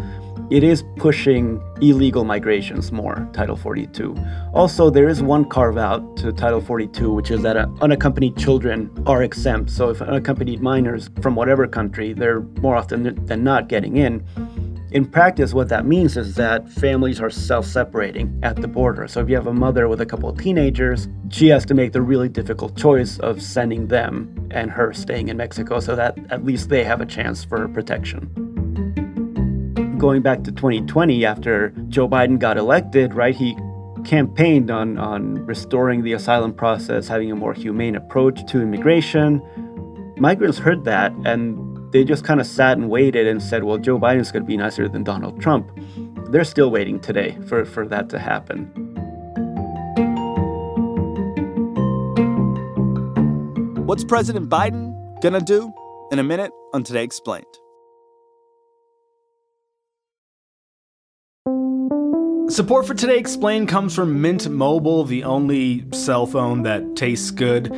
It 0.50 0.63
is 0.63 0.84
pushing 0.98 1.63
illegal 1.82 2.25
migrations 2.25 2.91
more, 2.91 3.27
Title 3.34 3.55
42. 3.55 4.15
Also, 4.53 4.89
there 4.89 5.08
is 5.08 5.24
one 5.24 5.46
carve 5.46 5.77
out 5.77 6.17
to 6.17 6.32
Title 6.32 6.62
42, 6.62 7.12
which 7.12 7.32
is 7.32 7.41
that 7.41 7.58
unaccompanied 7.82 8.38
children 8.38 8.91
are 9.08 9.24
exempt. 9.24 9.72
So, 9.72 9.89
if 9.89 10.01
unaccompanied 10.01 10.62
minors 10.62 11.10
from 11.22 11.36
whatever 11.36 11.65
country, 11.65 12.13
they're 12.13 12.41
more 12.62 12.75
often 12.75 13.25
than 13.25 13.43
not 13.43 13.67
getting 13.67 13.98
in. 13.98 14.24
In 14.94 15.06
practice, 15.08 15.56
what 15.56 15.70
that 15.70 15.88
means 15.88 16.18
is 16.18 16.36
that 16.36 16.70
families 16.70 17.20
are 17.20 17.32
self 17.32 17.66
separating 17.66 18.40
at 18.44 18.58
the 18.58 18.68
border. 18.68 19.08
So 19.08 19.22
if 19.22 19.30
you 19.30 19.36
have 19.36 19.48
a 19.48 19.54
mother 19.54 19.88
with 19.88 20.00
a 20.02 20.06
couple 20.06 20.30
of 20.30 20.38
teenagers, 20.38 21.08
she 21.30 21.48
has 21.48 21.66
to 21.66 21.74
make 21.74 21.94
the 21.94 22.02
really 22.04 22.30
difficult 22.30 22.78
choice 22.78 23.18
of 23.18 23.42
sending 23.42 23.88
them 23.88 24.48
and 24.52 24.70
her 24.70 24.94
staying 24.94 25.30
in 25.30 25.38
Mexico 25.38 25.80
so 25.80 25.96
that 25.96 26.16
at 26.30 26.46
least 26.46 26.70
they 26.70 26.84
have 26.84 27.02
a 27.02 27.08
chance 27.08 27.44
for 27.44 27.68
protection. 27.70 28.30
Going 29.98 30.22
back 30.22 30.44
to 30.44 30.52
2020, 30.52 31.26
after 31.26 31.70
Joe 31.90 32.08
Biden 32.08 32.38
got 32.38 32.60
elected, 32.60 33.16
right, 33.16 33.36
he 33.36 33.58
campaigned 34.06 34.70
on, 34.70 35.00
on 35.00 35.44
restoring 35.48 36.04
the 36.04 36.14
asylum 36.14 36.54
process, 36.54 37.08
having 37.08 37.32
a 37.32 37.36
more 37.36 37.56
humane 37.56 37.96
approach 37.96 38.46
to 38.46 38.62
immigration. 38.62 39.42
Migrants 40.18 40.60
heard 40.60 40.86
that 40.86 41.12
and 41.26 41.73
they 41.94 42.04
just 42.04 42.26
kind 42.26 42.42
of 42.42 42.48
sat 42.48 42.76
and 42.78 42.90
waited 42.90 43.28
and 43.28 43.42
said, 43.42 43.64
well, 43.64 43.78
Joe 43.78 44.00
Biden's 44.00 44.32
going 44.32 44.44
to 44.44 44.48
be 44.48 44.58
nicer 44.58 44.90
than 44.90 45.04
Donald 45.04 45.40
Trump. 45.40 45.72
They're 46.32 46.44
still 46.44 46.72
waiting 46.72 47.00
today 47.00 47.38
for, 47.48 47.64
for 47.64 47.88
that 47.88 48.10
to 48.10 48.20
happen. 48.20 48.66
What's 53.86 54.04
President 54.04 54.50
Biden 54.50 55.22
going 55.22 55.36
to 55.36 55.40
do? 55.40 55.72
In 56.12 56.18
a 56.18 56.24
minute 56.24 56.52
on 56.74 56.84
Today 56.84 57.04
Explained. 57.04 57.46
Support 62.50 62.88
for 62.88 62.94
Today 62.94 63.18
Explained 63.18 63.68
comes 63.68 63.96
from 63.96 64.22
Mint 64.22 64.50
Mobile, 64.50 65.04
the 65.06 65.24
only 65.24 65.86
cell 65.92 66.26
phone 66.26 66.64
that 66.64 66.96
tastes 66.96 67.32
good. 67.32 67.72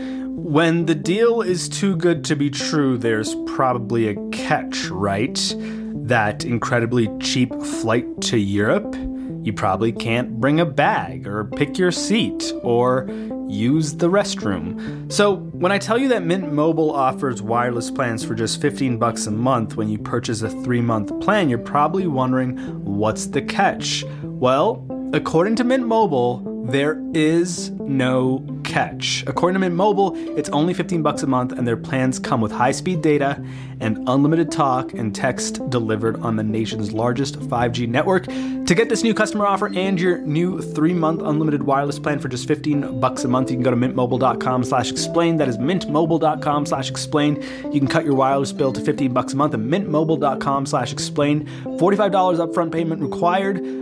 When 0.46 0.86
the 0.86 0.94
deal 0.94 1.42
is 1.42 1.68
too 1.68 1.96
good 1.96 2.24
to 2.26 2.36
be 2.36 2.52
true, 2.52 3.00
there's 3.00 3.34
probably 3.48 4.10
a 4.10 4.30
catch, 4.30 4.90
right? 4.90 5.56
That 5.58 6.46
incredibly 6.46 7.10
cheap 7.18 7.52
flight 7.64 8.22
to 8.22 8.38
Europe? 8.38 8.96
You 9.42 9.54
probably 9.54 9.92
can't 9.92 10.40
bring 10.40 10.60
a 10.60 10.66
bag, 10.66 11.26
or 11.26 11.46
pick 11.46 11.80
your 11.80 11.92
seat, 11.92 12.54
or 12.62 13.10
use 13.50 13.94
the 13.94 14.08
restroom. 14.08 15.12
So, 15.12 15.38
when 15.38 15.72
I 15.72 15.80
tell 15.80 15.98
you 15.98 16.10
that 16.10 16.24
Mint 16.24 16.54
Mobile 16.54 16.92
offers 16.92 17.42
wireless 17.42 17.90
plans 17.90 18.24
for 18.24 18.36
just 18.36 18.62
15 18.62 19.00
bucks 19.00 19.26
a 19.26 19.32
month 19.32 19.76
when 19.76 19.90
you 19.90 19.98
purchase 19.98 20.44
a 20.44 20.50
3-month 20.50 21.22
plan, 21.22 21.50
you're 21.50 21.58
probably 21.58 22.06
wondering 22.06 22.56
what's 22.86 23.26
the 23.26 23.42
catch? 23.42 24.06
Well, 24.22 24.86
according 25.12 25.56
to 25.56 25.64
Mint 25.64 25.88
Mobile, 25.88 26.68
there 26.70 27.04
is 27.16 27.72
no 27.72 28.46
catch. 28.76 29.24
According 29.26 29.56
to 29.56 29.60
Mint 29.60 29.76
Mobile, 29.76 30.12
it's 30.38 30.50
only 30.50 30.74
15 30.74 31.02
bucks 31.02 31.24
a 31.24 31.28
month 31.28 31.54
and 31.54 31.66
their 31.66 31.78
plans 31.78 32.20
come 32.20 32.42
with 32.42 32.52
high-speed 32.52 33.02
data 33.02 33.42
and 33.80 33.98
unlimited 34.08 34.52
talk 34.52 34.94
and 34.94 35.16
text 35.16 35.62
delivered 35.70 36.20
on 36.22 36.36
the 36.36 36.44
nation's 36.44 36.92
largest 36.92 37.40
5G 37.40 37.88
network. 37.88 38.26
To 38.26 38.76
get 38.76 38.90
this 38.90 39.04
new 39.04 39.14
customer 39.14 39.46
offer 39.46 39.68
and 39.68 40.00
your 40.00 40.18
new 40.20 40.60
3-month 40.60 41.22
unlimited 41.22 41.64
wireless 41.64 42.00
plan 42.00 42.20
for 42.20 42.28
just 42.28 42.48
15 42.48 43.00
bucks 43.00 43.24
a 43.24 43.30
month, 43.30 43.50
you 43.50 43.56
can 43.56 43.64
go 43.64 43.72
to 43.72 43.78
mintmobile.com/explain. 43.78 45.38
That 45.38 45.48
is 45.48 45.58
mintmobile.com/explain. 45.58 47.44
You 47.72 47.80
can 47.80 47.88
cut 47.88 48.04
your 48.04 48.16
wireless 48.16 48.52
bill 48.52 48.74
to 48.74 48.82
15 48.82 49.14
bucks 49.14 49.34
a 49.34 49.38
month 49.38 49.54
at 49.54 49.62
mintmobile.com/explain. 49.62 51.48
$45 51.80 52.40
upfront 52.40 52.72
payment 52.72 53.02
required, 53.02 53.65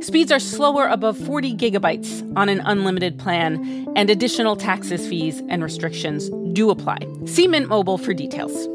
Speeds 0.00 0.32
are 0.32 0.40
slower 0.40 0.86
above 0.86 1.18
40 1.18 1.54
gigabytes 1.56 2.22
on 2.34 2.48
an 2.48 2.60
unlimited 2.60 3.18
plan, 3.18 3.86
and 3.96 4.08
additional 4.08 4.56
taxes, 4.56 5.06
fees, 5.06 5.42
and 5.50 5.62
restrictions 5.62 6.30
do 6.54 6.70
apply. 6.70 6.98
See 7.26 7.46
Mint 7.46 7.68
Mobile 7.68 7.98
for 7.98 8.14
details. 8.14 8.66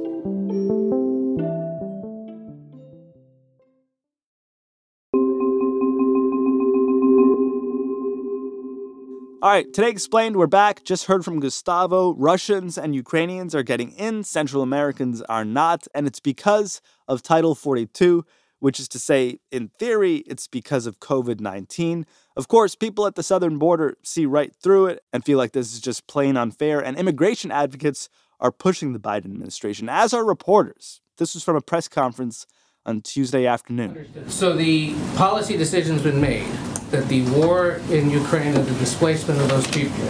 All 9.42 9.52
right, 9.52 9.72
today 9.74 9.90
explained, 9.90 10.38
we're 10.38 10.48
back. 10.48 10.84
Just 10.84 11.06
heard 11.06 11.26
from 11.26 11.40
Gustavo. 11.40 12.14
Russians 12.16 12.78
and 12.78 12.96
Ukrainians 12.96 13.54
are 13.56 13.64
getting 13.64 13.92
in, 13.92 14.24
Central 14.24 14.62
Americans 14.62 15.22
are 15.24 15.46
not, 15.46 15.88
and 15.96 16.06
it's 16.06 16.20
because 16.20 16.82
of 17.08 17.24
Title 17.24 17.56
42 17.56 18.26
which 18.66 18.80
is 18.80 18.88
to 18.88 18.98
say, 18.98 19.38
in 19.52 19.68
theory, 19.78 20.24
it's 20.26 20.48
because 20.48 20.88
of 20.88 21.00
COVID 21.00 21.40
19. 21.40 22.04
Of 22.36 22.48
course, 22.48 22.74
people 22.74 23.06
at 23.06 23.14
the 23.14 23.22
southern 23.22 23.60
border 23.60 23.96
see 24.02 24.26
right 24.26 24.52
through 24.56 24.88
it 24.88 25.04
and 25.14 25.24
feel 25.24 25.38
like 25.38 25.52
this 25.52 25.72
is 25.72 25.80
just 25.80 26.08
plain 26.08 26.36
unfair, 26.36 26.84
and 26.84 26.98
immigration 26.98 27.52
advocates 27.52 28.10
are 28.40 28.52
pushing 28.52 28.92
the 28.92 29.00
Biden 29.00 29.26
administration, 29.26 29.88
as 29.88 30.16
are 30.16 30.26
reporters. 30.26 31.00
This 31.18 31.36
was 31.36 31.44
from 31.44 31.56
a 31.56 31.62
press 31.62 31.88
conference 31.88 32.48
on 32.88 33.02
Tuesday 33.02 33.46
afternoon. 33.46 34.08
So 34.30 34.54
the 34.54 34.96
policy 35.16 35.58
decision's 35.58 36.02
been 36.02 36.20
made 36.20 36.52
that 36.90 37.08
the 37.08 37.22
war 37.38 37.82
in 37.92 38.10
Ukraine 38.10 38.56
and 38.56 38.66
the 38.66 38.80
displacement 38.80 39.40
of 39.42 39.48
those 39.48 39.68
people 39.68 40.10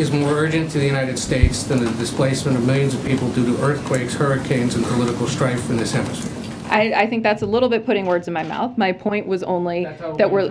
is 0.00 0.10
more 0.10 0.32
urgent 0.32 0.70
to 0.70 0.78
the 0.78 0.86
United 0.86 1.18
States 1.18 1.64
than 1.64 1.84
the 1.84 1.90
displacement 1.98 2.56
of 2.56 2.64
millions 2.64 2.94
of 2.94 3.04
people 3.04 3.30
due 3.32 3.44
to 3.44 3.62
earthquakes, 3.62 4.14
hurricanes, 4.14 4.76
and 4.76 4.86
political 4.86 5.26
strife 5.26 5.68
in 5.68 5.76
this 5.76 5.92
hemisphere. 5.92 6.39
I, 6.70 7.02
I, 7.02 7.06
think 7.06 7.22
that's 7.22 7.42
a 7.42 7.46
little 7.46 7.68
bit 7.68 7.84
putting 7.84 8.06
words 8.06 8.28
in 8.28 8.34
my 8.34 8.44
mouth. 8.44 8.78
My 8.78 8.92
point 8.92 9.26
was 9.26 9.42
only 9.42 9.84
that 9.84 10.30
we're 10.30 10.48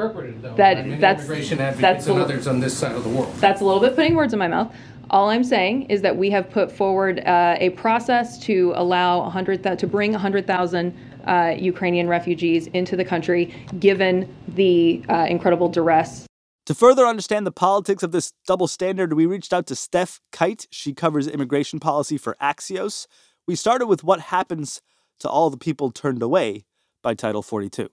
that 0.55 0.99
that's 0.99 1.23
immigration 1.23 1.59
advocates 1.59 1.81
that's 1.81 2.07
and 2.07 2.19
others 2.19 2.47
on 2.47 2.59
this 2.59 2.77
side 2.77 2.95
of 2.95 3.03
the 3.03 3.09
world. 3.09 3.33
That's 3.37 3.61
a 3.61 3.65
little 3.65 3.79
bit 3.79 3.95
putting 3.95 4.15
words 4.15 4.33
in 4.33 4.39
my 4.39 4.47
mouth. 4.47 4.73
All 5.09 5.29
I'm 5.29 5.43
saying 5.43 5.83
is 5.83 6.01
that 6.03 6.15
we 6.15 6.29
have 6.29 6.49
put 6.51 6.71
forward 6.71 7.21
uh, 7.25 7.55
a 7.59 7.71
process 7.71 8.37
to 8.39 8.73
allow 8.75 9.21
100 9.21 9.63
th- 9.63 9.79
to 9.79 9.87
bring 9.87 10.11
100,000 10.11 10.95
uh, 11.25 11.55
Ukrainian 11.57 12.07
refugees 12.07 12.67
into 12.67 12.95
the 12.95 13.05
country, 13.05 13.55
given 13.79 14.33
the 14.47 15.03
uh, 15.09 15.25
incredible 15.27 15.69
duress. 15.69 16.27
To 16.67 16.75
further 16.75 17.07
understand 17.07 17.47
the 17.47 17.51
politics 17.51 18.03
of 18.03 18.11
this 18.11 18.33
double 18.45 18.67
standard, 18.67 19.13
we 19.13 19.25
reached 19.25 19.53
out 19.53 19.65
to 19.67 19.73
Stef 19.73 20.19
Kight. 20.31 20.67
She 20.69 20.93
covers 20.93 21.27
immigration 21.27 21.79
policy 21.79 22.17
for 22.17 22.35
Axios. 22.39 23.07
We 23.47 23.55
started 23.55 23.87
with 23.87 24.03
what 24.03 24.19
happens 24.19 24.81
to 25.19 25.29
all 25.29 25.49
the 25.49 25.57
people 25.57 25.91
turned 25.91 26.21
away 26.21 26.65
by 27.01 27.13
Title 27.13 27.41
42? 27.41 27.89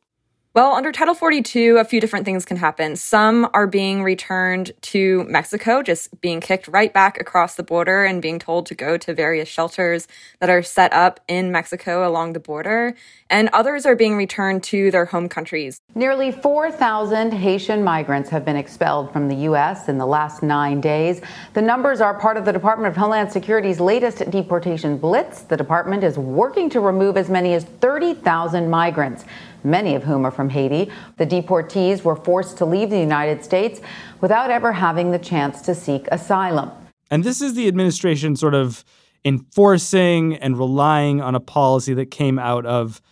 Well, 0.56 0.72
under 0.72 0.90
Title 0.90 1.12
42, 1.12 1.76
a 1.76 1.84
few 1.84 2.00
different 2.00 2.24
things 2.24 2.46
can 2.46 2.56
happen. 2.56 2.96
Some 2.96 3.46
are 3.52 3.66
being 3.66 4.02
returned 4.02 4.72
to 4.80 5.22
Mexico, 5.24 5.82
just 5.82 6.18
being 6.22 6.40
kicked 6.40 6.66
right 6.68 6.90
back 6.90 7.20
across 7.20 7.56
the 7.56 7.62
border 7.62 8.06
and 8.06 8.22
being 8.22 8.38
told 8.38 8.64
to 8.68 8.74
go 8.74 8.96
to 8.96 9.12
various 9.12 9.50
shelters 9.50 10.08
that 10.40 10.48
are 10.48 10.62
set 10.62 10.94
up 10.94 11.20
in 11.28 11.52
Mexico 11.52 12.08
along 12.08 12.32
the 12.32 12.40
border. 12.40 12.94
And 13.28 13.50
others 13.52 13.84
are 13.84 13.94
being 13.94 14.16
returned 14.16 14.62
to 14.62 14.90
their 14.90 15.04
home 15.04 15.28
countries. 15.28 15.82
Nearly 15.94 16.32
4,000 16.32 17.32
Haitian 17.32 17.84
migrants 17.84 18.30
have 18.30 18.46
been 18.46 18.56
expelled 18.56 19.12
from 19.12 19.28
the 19.28 19.36
U.S. 19.50 19.90
in 19.90 19.98
the 19.98 20.06
last 20.06 20.42
nine 20.42 20.80
days. 20.80 21.20
The 21.52 21.60
numbers 21.60 22.00
are 22.00 22.18
part 22.18 22.38
of 22.38 22.46
the 22.46 22.52
Department 22.52 22.88
of 22.88 22.96
Homeland 22.96 23.30
Security's 23.30 23.78
latest 23.78 24.30
deportation 24.30 24.96
blitz. 24.96 25.42
The 25.42 25.56
department 25.58 26.02
is 26.02 26.16
working 26.16 26.70
to 26.70 26.80
remove 26.80 27.18
as 27.18 27.28
many 27.28 27.52
as 27.52 27.64
30,000 27.64 28.70
migrants 28.70 29.26
many 29.66 29.94
of 29.94 30.04
whom 30.04 30.24
are 30.24 30.30
from 30.30 30.48
Haiti. 30.48 30.90
The 31.18 31.26
deportees 31.26 32.02
were 32.02 32.16
forced 32.16 32.56
to 32.58 32.64
leave 32.64 32.90
the 32.90 32.98
United 32.98 33.44
States 33.44 33.80
without 34.20 34.50
ever 34.50 34.72
having 34.72 35.10
the 35.10 35.18
chance 35.18 35.60
to 35.62 35.74
seek 35.74 36.06
asylum. 36.10 36.70
And 37.10 37.24
this 37.24 37.42
is 37.42 37.54
the 37.54 37.68
administration 37.68 38.36
sort 38.36 38.54
of 38.54 38.84
enforcing 39.24 40.36
and 40.36 40.56
relying 40.56 41.20
on 41.20 41.34
a 41.34 41.40
policy 41.40 41.92
that 41.94 42.10
came 42.10 42.38
out 42.38 42.64
of 42.64 43.02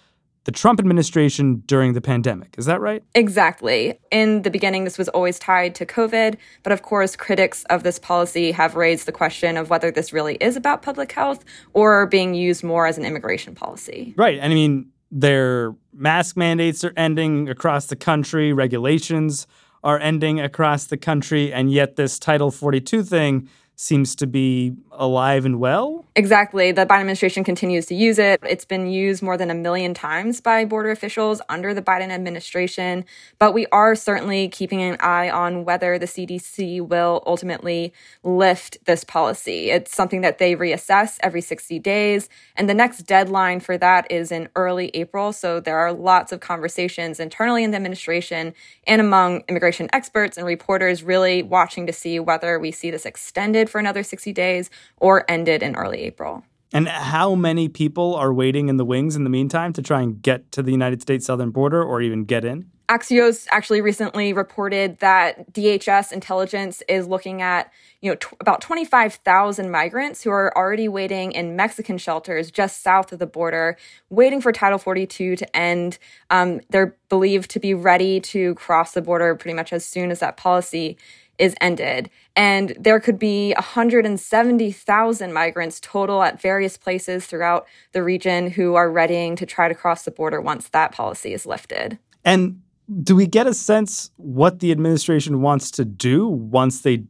the 0.45 0.53
Trump 0.53 0.79
administration 0.79 1.63
during 1.67 1.95
the 1.95 2.01
pandemic. 2.01 2.55
Is 2.59 2.67
that 2.67 2.81
right? 2.81 3.03
Exactly. 3.15 3.99
In 4.11 4.43
the 4.43 4.51
beginning, 4.51 4.85
this 4.85 4.99
was 4.99 5.09
always 5.09 5.39
tied 5.39 5.75
to 5.77 5.87
COVID. 5.87 6.37
But 6.63 6.73
of 6.73 6.83
course, 6.83 7.17
critics 7.17 7.65
of 7.71 7.83
this 7.83 7.99
policy 7.99 8.53
have 8.53 8.77
raised 8.77 9.07
the 9.07 9.13
question 9.13 9.57
of 9.57 9.71
whether 9.71 9.91
this 9.91 10.13
really 10.13 10.37
is 10.37 10.57
about 10.57 10.83
public 10.83 11.13
health 11.13 11.45
or 11.73 12.07
being 12.07 12.35
used 12.35 12.63
more 12.63 12.87
as 12.87 12.99
an 12.99 13.05
immigration 13.05 13.55
policy. 13.55 14.15
Right. 14.17 14.39
And 14.39 14.53
I 14.53 14.55
mean, 14.55 14.91
their 15.15 15.75
mask 15.93 16.37
mandates 16.37 16.83
are 16.83 16.93
ending 16.97 17.49
across 17.49 17.87
the 17.87 17.95
country, 17.95 18.53
regulations 18.53 19.47
are 19.85 19.99
ending 20.01 20.41
across 20.41 20.87
the 20.87 20.97
country, 20.97 21.53
and 21.53 21.71
yet 21.71 21.95
this 21.95 22.19
Title 22.19 22.51
42 22.51 23.05
thing 23.05 23.49
seems 23.77 24.15
to 24.17 24.27
be 24.27 24.75
alive 24.93 25.45
and 25.45 25.59
well. 25.59 26.05
Exactly. 26.17 26.71
The 26.71 26.87
Biden 26.87 27.01
administration 27.01 27.43
continues 27.43 27.87
to 27.87 27.95
use 27.95 28.21
it. 28.21 28.39
It's 28.45 28.65
been 28.65 28.87
used 28.87 29.21
more 29.21 29.37
than 29.37 29.51
a 29.51 29.55
million 29.55 29.95
times 29.95 30.41
by 30.41 30.65
border 30.65 30.93
officials 30.93 31.43
under 31.49 31.75
the 31.75 31.83
Biden 31.83 32.11
administration. 32.11 33.05
But 33.41 33.53
we 33.53 33.67
are 33.73 33.97
certainly 33.97 34.49
keeping 34.49 34.81
an 34.81 34.97
eye 35.01 35.29
on 35.29 35.65
whether 35.65 35.99
the 35.99 36.07
CDC 36.07 36.87
will 36.87 37.23
ultimately 37.27 37.93
lift 38.23 38.79
this 38.85 39.03
policy. 39.03 39.71
It's 39.71 39.95
something 39.95 40.21
that 40.21 40.39
they 40.39 40.55
reassess 40.55 41.19
every 41.21 41.41
60 41.41 41.81
days. 41.81 42.29
And 42.55 42.71
the 42.71 42.75
next 42.75 43.03
deadline 43.03 43.59
for 43.59 43.77
that 43.79 44.07
is 44.11 44.31
in 44.31 44.49
early 44.55 44.91
April. 44.95 45.33
So 45.33 45.59
there 45.59 45.79
are 45.79 45.93
lots 45.93 46.31
of 46.31 46.39
conversations 46.39 47.19
internally 47.19 47.65
in 47.65 47.73
the 47.73 47.77
administration 47.77 48.55
and 48.87 49.01
among 49.01 49.43
immigration 49.49 49.89
experts 49.93 50.37
and 50.37 50.47
reporters 50.47 51.03
really 51.03 51.43
watching 51.43 51.89
to 51.89 51.93
see 51.93 52.21
whether 52.21 52.61
we 52.61 52.71
see 52.71 52.93
this 52.93 53.05
extended 53.05 53.64
for 53.69 53.79
another 53.79 54.03
60 54.03 54.33
days 54.33 54.71
or 54.97 55.29
ended 55.31 55.63
in 55.63 55.77
early 55.77 56.01
April. 56.03 56.45
And 56.73 56.89
how 56.89 57.37
many 57.37 57.69
people 57.69 58.17
are 58.17 58.35
waiting 58.35 58.69
in 58.69 58.79
the 58.79 58.85
wings 58.85 59.15
in 59.15 59.23
the 59.23 59.31
meantime 59.31 59.73
to 59.75 59.83
try 59.83 60.03
and 60.03 60.21
get 60.21 60.51
to 60.53 60.63
the 60.63 60.73
United 60.73 61.01
States 61.01 61.25
southern 61.25 61.51
border 61.51 61.83
or 61.83 62.03
even 62.03 62.25
get 62.25 62.45
in? 62.45 62.69
Axios 62.89 63.47
actually 63.51 63.81
recently 63.81 64.33
reported 64.33 64.99
that 64.99 65.53
DHS 65.53 66.13
intelligence 66.13 66.83
is 66.87 67.07
looking 67.07 67.41
at, 67.41 67.73
you 68.03 68.11
know, 68.11 68.17
t- 68.17 68.27
about 68.41 68.61
25,000 68.61 69.71
migrants 69.71 70.23
who 70.23 70.31
are 70.31 70.55
already 70.57 70.87
waiting 70.87 71.33
in 71.33 71.57
Mexican 71.57 71.97
shelters 71.97 72.51
just 72.51 72.83
south 72.83 73.11
of 73.13 73.21
the 73.21 73.27
border, 73.27 73.79
waiting 74.11 74.43
for 74.43 74.53
Title 74.53 74.79
42 74.79 75.37
to 75.37 75.57
end. 75.57 75.99
Um, 76.29 76.61
they're 76.69 76.95
believed 77.09 77.51
to 77.53 77.61
be 77.61 77.73
ready 77.73 78.21
to 78.21 78.55
cross 78.57 78.93
the 78.93 79.01
border 79.01 79.35
pretty 79.35 79.55
much 79.55 79.73
as 79.73 79.87
soon 79.87 80.11
as 80.11 80.21
that 80.21 80.37
policy 80.37 80.99
is 81.39 81.55
ended. 81.61 82.11
And 82.37 82.77
there 82.79 83.01
could 83.01 83.19
be 83.19 83.53
170,000 83.55 85.33
migrants 85.33 85.81
total 85.81 86.23
at 86.23 86.41
various 86.41 86.77
places 86.77 87.27
throughout 87.27 87.67
the 87.93 88.03
region 88.03 88.51
who 88.51 88.75
are 88.75 88.91
readying 88.91 89.37
to 89.37 89.47
try 89.47 89.69
to 89.69 89.75
cross 89.75 90.05
the 90.05 90.11
border 90.11 90.41
once 90.41 90.69
that 90.69 90.93
policy 90.93 91.33
is 91.33 91.47
lifted. 91.47 91.99
And 92.25 92.61
do 93.03 93.17
we 93.17 93.27
get 93.27 93.47
a 93.47 93.55
sense 93.55 94.11
what 94.17 94.61
the 94.61 94.71
administration 94.71 95.41
wants 95.41 95.71
to 95.73 95.85
do 95.85 96.29
once 96.29 96.81
they 96.81 97.05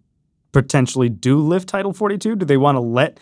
potentially 0.52 1.08
do 1.08 1.38
lift 1.38 1.68
Title 1.68 1.92
42? 1.92 2.36
Do 2.36 2.46
they 2.46 2.56
want 2.56 2.76
to 2.76 2.80
let 2.80 3.18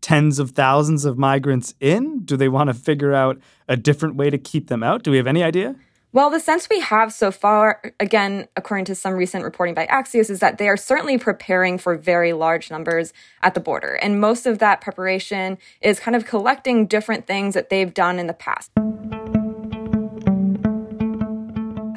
tens 0.00 0.38
of 0.38 0.52
thousands 0.52 1.04
of 1.04 1.18
migrants 1.18 1.74
in? 1.80 2.20
Do 2.24 2.36
they 2.36 2.48
want 2.48 2.68
to 2.68 2.74
figure 2.74 3.12
out 3.12 3.38
a 3.68 3.76
different 3.76 4.16
way 4.16 4.30
to 4.30 4.38
keep 4.38 4.68
them 4.68 4.82
out? 4.82 5.02
Do 5.02 5.10
we 5.10 5.16
have 5.16 5.26
any 5.26 5.42
idea? 5.42 5.76
Well, 6.12 6.28
the 6.28 6.40
sense 6.40 6.68
we 6.68 6.80
have 6.80 7.12
so 7.12 7.30
far, 7.30 7.80
again, 8.00 8.48
according 8.56 8.86
to 8.86 8.96
some 8.96 9.12
recent 9.12 9.44
reporting 9.44 9.76
by 9.76 9.86
Axios, 9.86 10.28
is 10.28 10.40
that 10.40 10.58
they 10.58 10.68
are 10.68 10.76
certainly 10.76 11.18
preparing 11.18 11.78
for 11.78 11.96
very 11.96 12.32
large 12.32 12.68
numbers 12.68 13.12
at 13.42 13.54
the 13.54 13.60
border. 13.60 13.94
And 13.94 14.20
most 14.20 14.44
of 14.44 14.58
that 14.58 14.80
preparation 14.80 15.56
is 15.80 16.00
kind 16.00 16.16
of 16.16 16.26
collecting 16.26 16.86
different 16.86 17.28
things 17.28 17.54
that 17.54 17.70
they've 17.70 17.94
done 17.94 18.18
in 18.18 18.26
the 18.26 18.34
past. 18.34 18.72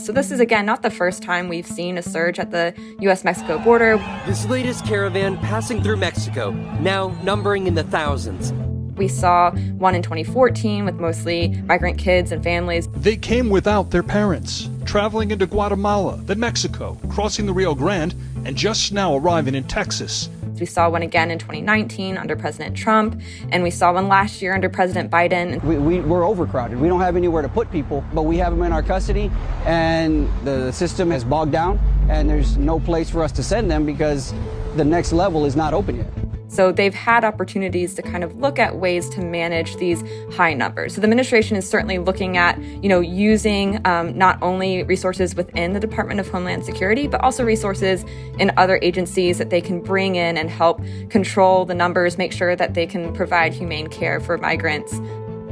So, 0.05 0.11
this 0.11 0.31
is 0.31 0.39
again 0.39 0.67
not 0.67 0.83
the 0.83 0.91
first 0.91 1.23
time 1.23 1.47
we've 1.47 1.65
seen 1.65 1.97
a 1.97 2.03
surge 2.03 2.37
at 2.37 2.51
the 2.51 2.75
US 2.99 3.23
Mexico 3.23 3.57
border. 3.57 3.97
This 4.27 4.45
latest 4.45 4.85
caravan 4.85 5.37
passing 5.37 5.81
through 5.81 5.97
Mexico, 5.97 6.51
now 6.81 7.07
numbering 7.23 7.65
in 7.65 7.73
the 7.73 7.83
thousands. 7.83 8.53
We 8.95 9.07
saw 9.07 9.51
one 9.51 9.95
in 9.95 10.03
2014 10.03 10.85
with 10.85 10.95
mostly 10.95 11.49
migrant 11.63 11.97
kids 11.97 12.31
and 12.31 12.43
families. 12.43 12.87
They 12.89 13.17
came 13.17 13.49
without 13.49 13.89
their 13.89 14.03
parents, 14.03 14.69
traveling 14.85 15.31
into 15.31 15.47
Guatemala, 15.47 16.17
then 16.17 16.39
Mexico, 16.39 16.97
crossing 17.09 17.47
the 17.47 17.53
Rio 17.53 17.73
Grande, 17.73 18.13
and 18.45 18.55
just 18.55 18.93
now 18.93 19.15
arriving 19.15 19.55
in 19.55 19.63
Texas. 19.63 20.29
We 20.59 20.67
saw 20.67 20.89
one 20.89 21.01
again 21.01 21.31
in 21.31 21.39
2019 21.39 22.17
under 22.17 22.35
President 22.35 22.77
Trump, 22.77 23.19
and 23.51 23.63
we 23.63 23.71
saw 23.71 23.91
one 23.91 24.07
last 24.07 24.41
year 24.41 24.53
under 24.53 24.69
President 24.69 25.09
Biden. 25.09 25.61
We, 25.63 25.77
we, 25.77 25.99
we're 25.99 26.23
overcrowded. 26.23 26.79
We 26.79 26.87
don't 26.87 27.01
have 27.01 27.15
anywhere 27.15 27.41
to 27.41 27.49
put 27.49 27.71
people, 27.71 28.03
but 28.13 28.23
we 28.23 28.37
have 28.37 28.53
them 28.53 28.61
in 28.61 28.71
our 28.71 28.83
custody, 28.83 29.31
and 29.65 30.29
the 30.45 30.71
system 30.71 31.09
has 31.09 31.23
bogged 31.23 31.51
down, 31.51 31.79
and 32.07 32.29
there's 32.29 32.57
no 32.57 32.79
place 32.79 33.09
for 33.09 33.23
us 33.23 33.31
to 33.33 33.43
send 33.43 33.71
them 33.71 33.85
because 33.85 34.33
the 34.75 34.85
next 34.85 35.11
level 35.11 35.45
is 35.45 35.55
not 35.55 35.73
open 35.73 35.97
yet. 35.97 36.22
So 36.53 36.71
they've 36.71 36.93
had 36.93 37.23
opportunities 37.23 37.95
to 37.95 38.03
kind 38.03 38.23
of 38.23 38.37
look 38.37 38.59
at 38.59 38.75
ways 38.75 39.09
to 39.09 39.21
manage 39.21 39.75
these 39.77 40.03
high 40.35 40.53
numbers. 40.53 40.93
So 40.93 41.01
the 41.01 41.05
administration 41.05 41.57
is 41.57 41.67
certainly 41.67 41.97
looking 41.97 42.37
at, 42.37 42.61
you 42.61 42.89
know, 42.89 42.99
using 42.99 43.85
um, 43.87 44.15
not 44.15 44.37
only 44.43 44.83
resources 44.83 45.33
within 45.35 45.73
the 45.73 45.79
Department 45.79 46.19
of 46.19 46.29
Homeland 46.29 46.63
Security, 46.63 47.07
but 47.07 47.21
also 47.21 47.43
resources 47.43 48.05
in 48.37 48.51
other 48.55 48.77
agencies 48.83 49.39
that 49.39 49.49
they 49.49 49.61
can 49.61 49.81
bring 49.81 50.15
in 50.15 50.37
and 50.37 50.47
help 50.47 50.79
control 51.09 51.65
the 51.65 51.73
numbers, 51.73 52.19
make 52.19 52.31
sure 52.31 52.55
that 52.55 52.75
they 52.75 52.85
can 52.85 53.11
provide 53.13 53.51
humane 53.51 53.87
care 53.87 54.19
for 54.19 54.37
migrants. 54.37 54.99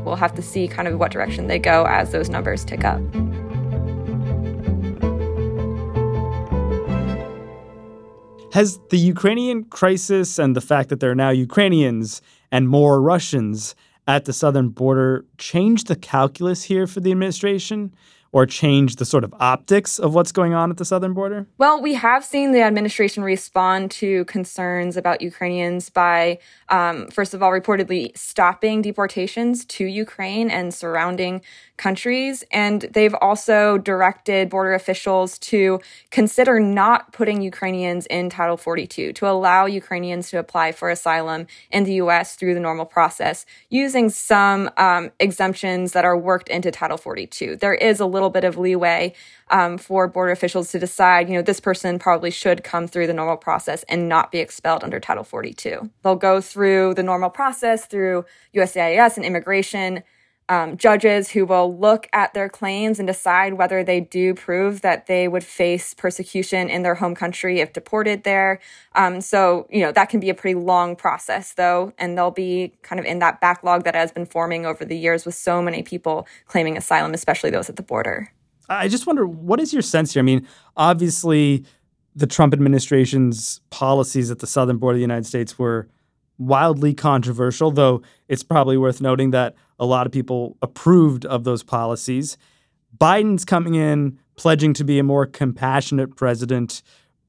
We'll 0.05 0.15
have 0.15 0.35
to 0.35 0.43
see 0.43 0.67
kind 0.67 0.87
of 0.87 0.99
what 0.99 1.11
direction 1.11 1.47
they 1.47 1.57
go 1.57 1.85
as 1.87 2.11
those 2.11 2.29
numbers 2.29 2.63
tick 2.63 2.83
up. 2.83 3.01
Has 8.51 8.79
the 8.89 8.97
Ukrainian 8.97 9.63
crisis 9.63 10.37
and 10.37 10.57
the 10.57 10.61
fact 10.61 10.89
that 10.89 10.99
there 10.99 11.09
are 11.09 11.15
now 11.15 11.29
Ukrainians 11.29 12.21
and 12.51 12.67
more 12.67 13.01
Russians 13.01 13.75
at 14.07 14.25
the 14.25 14.33
southern 14.33 14.69
border 14.69 15.25
changed 15.37 15.87
the 15.87 15.95
calculus 15.95 16.63
here 16.63 16.85
for 16.85 16.99
the 16.99 17.11
administration? 17.11 17.93
Or 18.33 18.45
change 18.45 18.95
the 18.95 19.05
sort 19.05 19.23
of 19.23 19.33
optics 19.39 19.99
of 19.99 20.13
what's 20.13 20.31
going 20.31 20.53
on 20.53 20.71
at 20.71 20.77
the 20.77 20.85
southern 20.85 21.13
border? 21.13 21.47
Well, 21.57 21.81
we 21.81 21.93
have 21.95 22.23
seen 22.23 22.51
the 22.51 22.61
administration 22.61 23.23
respond 23.23 23.91
to 23.91 24.25
concerns 24.25 24.95
about 24.95 25.21
Ukrainians 25.21 25.89
by, 25.89 26.39
um, 26.69 27.07
first 27.07 27.33
of 27.33 27.43
all, 27.43 27.51
reportedly 27.51 28.17
stopping 28.17 28.81
deportations 28.81 29.65
to 29.65 29.85
Ukraine 29.85 30.49
and 30.49 30.73
surrounding 30.73 31.41
countries. 31.81 32.43
And 32.51 32.83
they've 32.93 33.15
also 33.15 33.79
directed 33.79 34.49
border 34.49 34.73
officials 34.75 35.39
to 35.39 35.81
consider 36.11 36.59
not 36.59 37.11
putting 37.11 37.41
Ukrainians 37.41 38.05
in 38.05 38.29
Title 38.29 38.55
42, 38.55 39.13
to 39.13 39.27
allow 39.27 39.65
Ukrainians 39.65 40.29
to 40.29 40.37
apply 40.37 40.73
for 40.73 40.91
asylum 40.91 41.47
in 41.71 41.83
the 41.83 41.95
U.S. 41.95 42.35
through 42.35 42.53
the 42.53 42.59
normal 42.59 42.85
process, 42.85 43.47
using 43.69 44.09
some 44.09 44.69
um, 44.77 45.09
exemptions 45.19 45.93
that 45.93 46.05
are 46.05 46.17
worked 46.17 46.49
into 46.49 46.69
Title 46.69 46.97
42. 46.97 47.55
There 47.55 47.73
is 47.73 47.99
a 47.99 48.05
little 48.05 48.20
bit 48.29 48.43
of 48.43 48.57
leeway 48.57 49.13
um, 49.49 49.77
for 49.77 50.07
border 50.07 50.31
officials 50.31 50.71
to 50.71 50.79
decide, 50.79 51.29
you 51.29 51.35
know, 51.35 51.41
this 51.41 51.59
person 51.59 51.99
probably 51.99 52.31
should 52.31 52.63
come 52.63 52.87
through 52.87 53.07
the 53.07 53.13
normal 53.13 53.37
process 53.37 53.83
and 53.89 54.07
not 54.07 54.31
be 54.31 54.39
expelled 54.39 54.83
under 54.83 54.99
Title 54.99 55.23
42. 55.23 55.89
They'll 56.03 56.15
go 56.15 56.41
through 56.41 56.93
the 56.93 57.03
normal 57.03 57.29
process 57.29 57.85
through 57.85 58.25
USCIS 58.55 59.17
and 59.17 59.25
immigration 59.25 60.03
um, 60.51 60.75
judges 60.75 61.29
who 61.29 61.45
will 61.45 61.77
look 61.77 62.09
at 62.11 62.33
their 62.33 62.49
claims 62.49 62.99
and 62.99 63.07
decide 63.07 63.53
whether 63.53 63.85
they 63.85 64.01
do 64.01 64.33
prove 64.33 64.81
that 64.81 65.05
they 65.07 65.29
would 65.29 65.45
face 65.45 65.93
persecution 65.93 66.69
in 66.69 66.83
their 66.83 66.95
home 66.95 67.15
country 67.15 67.61
if 67.61 67.71
deported 67.71 68.25
there. 68.25 68.59
Um, 68.93 69.21
so, 69.21 69.65
you 69.69 69.79
know, 69.79 69.93
that 69.93 70.09
can 70.09 70.19
be 70.19 70.29
a 70.29 70.33
pretty 70.33 70.59
long 70.59 70.97
process, 70.97 71.53
though, 71.53 71.93
and 71.97 72.17
they'll 72.17 72.31
be 72.31 72.73
kind 72.81 72.99
of 72.99 73.05
in 73.05 73.19
that 73.19 73.39
backlog 73.39 73.85
that 73.85 73.95
has 73.95 74.11
been 74.11 74.25
forming 74.25 74.65
over 74.65 74.83
the 74.83 74.97
years 74.97 75.25
with 75.25 75.35
so 75.35 75.61
many 75.61 75.83
people 75.83 76.27
claiming 76.47 76.75
asylum, 76.75 77.13
especially 77.13 77.49
those 77.49 77.69
at 77.69 77.77
the 77.77 77.83
border. 77.83 78.29
I 78.67 78.89
just 78.89 79.07
wonder 79.07 79.25
what 79.25 79.61
is 79.61 79.71
your 79.71 79.81
sense 79.81 80.13
here? 80.13 80.19
I 80.19 80.23
mean, 80.23 80.45
obviously, 80.75 81.63
the 82.13 82.27
Trump 82.27 82.53
administration's 82.53 83.61
policies 83.69 84.29
at 84.29 84.39
the 84.39 84.47
southern 84.47 84.79
border 84.79 84.95
of 84.95 84.97
the 84.97 85.03
United 85.03 85.25
States 85.25 85.57
were 85.57 85.87
wildly 86.41 86.93
controversial, 86.93 87.69
though 87.71 88.01
it's 88.27 88.43
probably 88.43 88.75
worth 88.75 88.99
noting 88.99 89.31
that 89.31 89.55
a 89.79 89.85
lot 89.85 90.05
of 90.07 90.11
people 90.11 90.57
approved 90.61 91.25
of 91.25 91.43
those 91.43 91.63
policies. 91.63 92.37
Biden's 92.97 93.45
coming 93.45 93.75
in 93.75 94.17
pledging 94.35 94.73
to 94.73 94.83
be 94.83 94.97
a 94.97 95.03
more 95.03 95.25
compassionate 95.25 96.15
president, 96.15 96.81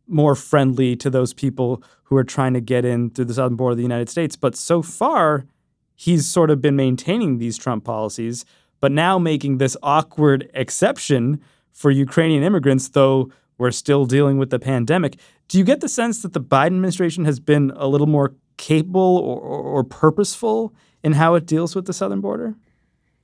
more 0.07 0.35
friendly 0.35 0.97
to 0.97 1.11
those 1.11 1.35
people 1.35 1.83
who 2.05 2.17
are 2.17 2.25
trying 2.25 2.55
to 2.55 2.61
get 2.61 2.85
in 2.85 3.11
through 3.11 3.27
the 3.27 3.35
southern 3.35 3.57
border 3.57 3.73
of 3.73 3.77
the 3.77 3.83
United 3.83 4.09
States. 4.09 4.35
But 4.35 4.57
so 4.57 4.81
far, 4.81 5.47
he's 5.95 6.27
sort 6.27 6.51
of 6.51 6.63
been 6.63 6.77
maintaining 6.77 7.39
these 7.39 7.59
Trump 7.59 7.85
policies, 7.85 8.47
but 8.81 8.93
now 8.93 9.19
making 9.19 9.59
this 9.59 9.77
awkward 9.83 10.51
exception 10.55 11.41
for 11.71 11.91
Ukrainian 11.91 12.43
immigrants, 12.43 12.89
though 12.89 13.31
we're 13.59 13.71
still 13.71 14.07
dealing 14.07 14.39
with 14.39 14.51
the 14.51 14.59
pandemic. 14.59 15.19
Do 15.53 15.59
you 15.59 15.65
get 15.65 15.83
the 15.83 15.89
sense 15.89 16.23
that 16.23 16.33
the 16.33 16.41
Biden 16.41 16.69
administration 16.69 17.27
has 17.27 17.39
been 17.39 17.73
a 17.77 17.87
little 17.87 18.07
more 18.07 18.35
capable 18.57 19.19
or, 19.19 19.39
or 19.39 19.85
purposeful 19.85 20.73
in 21.05 21.13
how 21.13 21.35
it 21.35 21.45
deals 21.45 21.77
with 21.77 21.85
the 21.85 21.93
southern 21.93 22.23
border? 22.23 22.55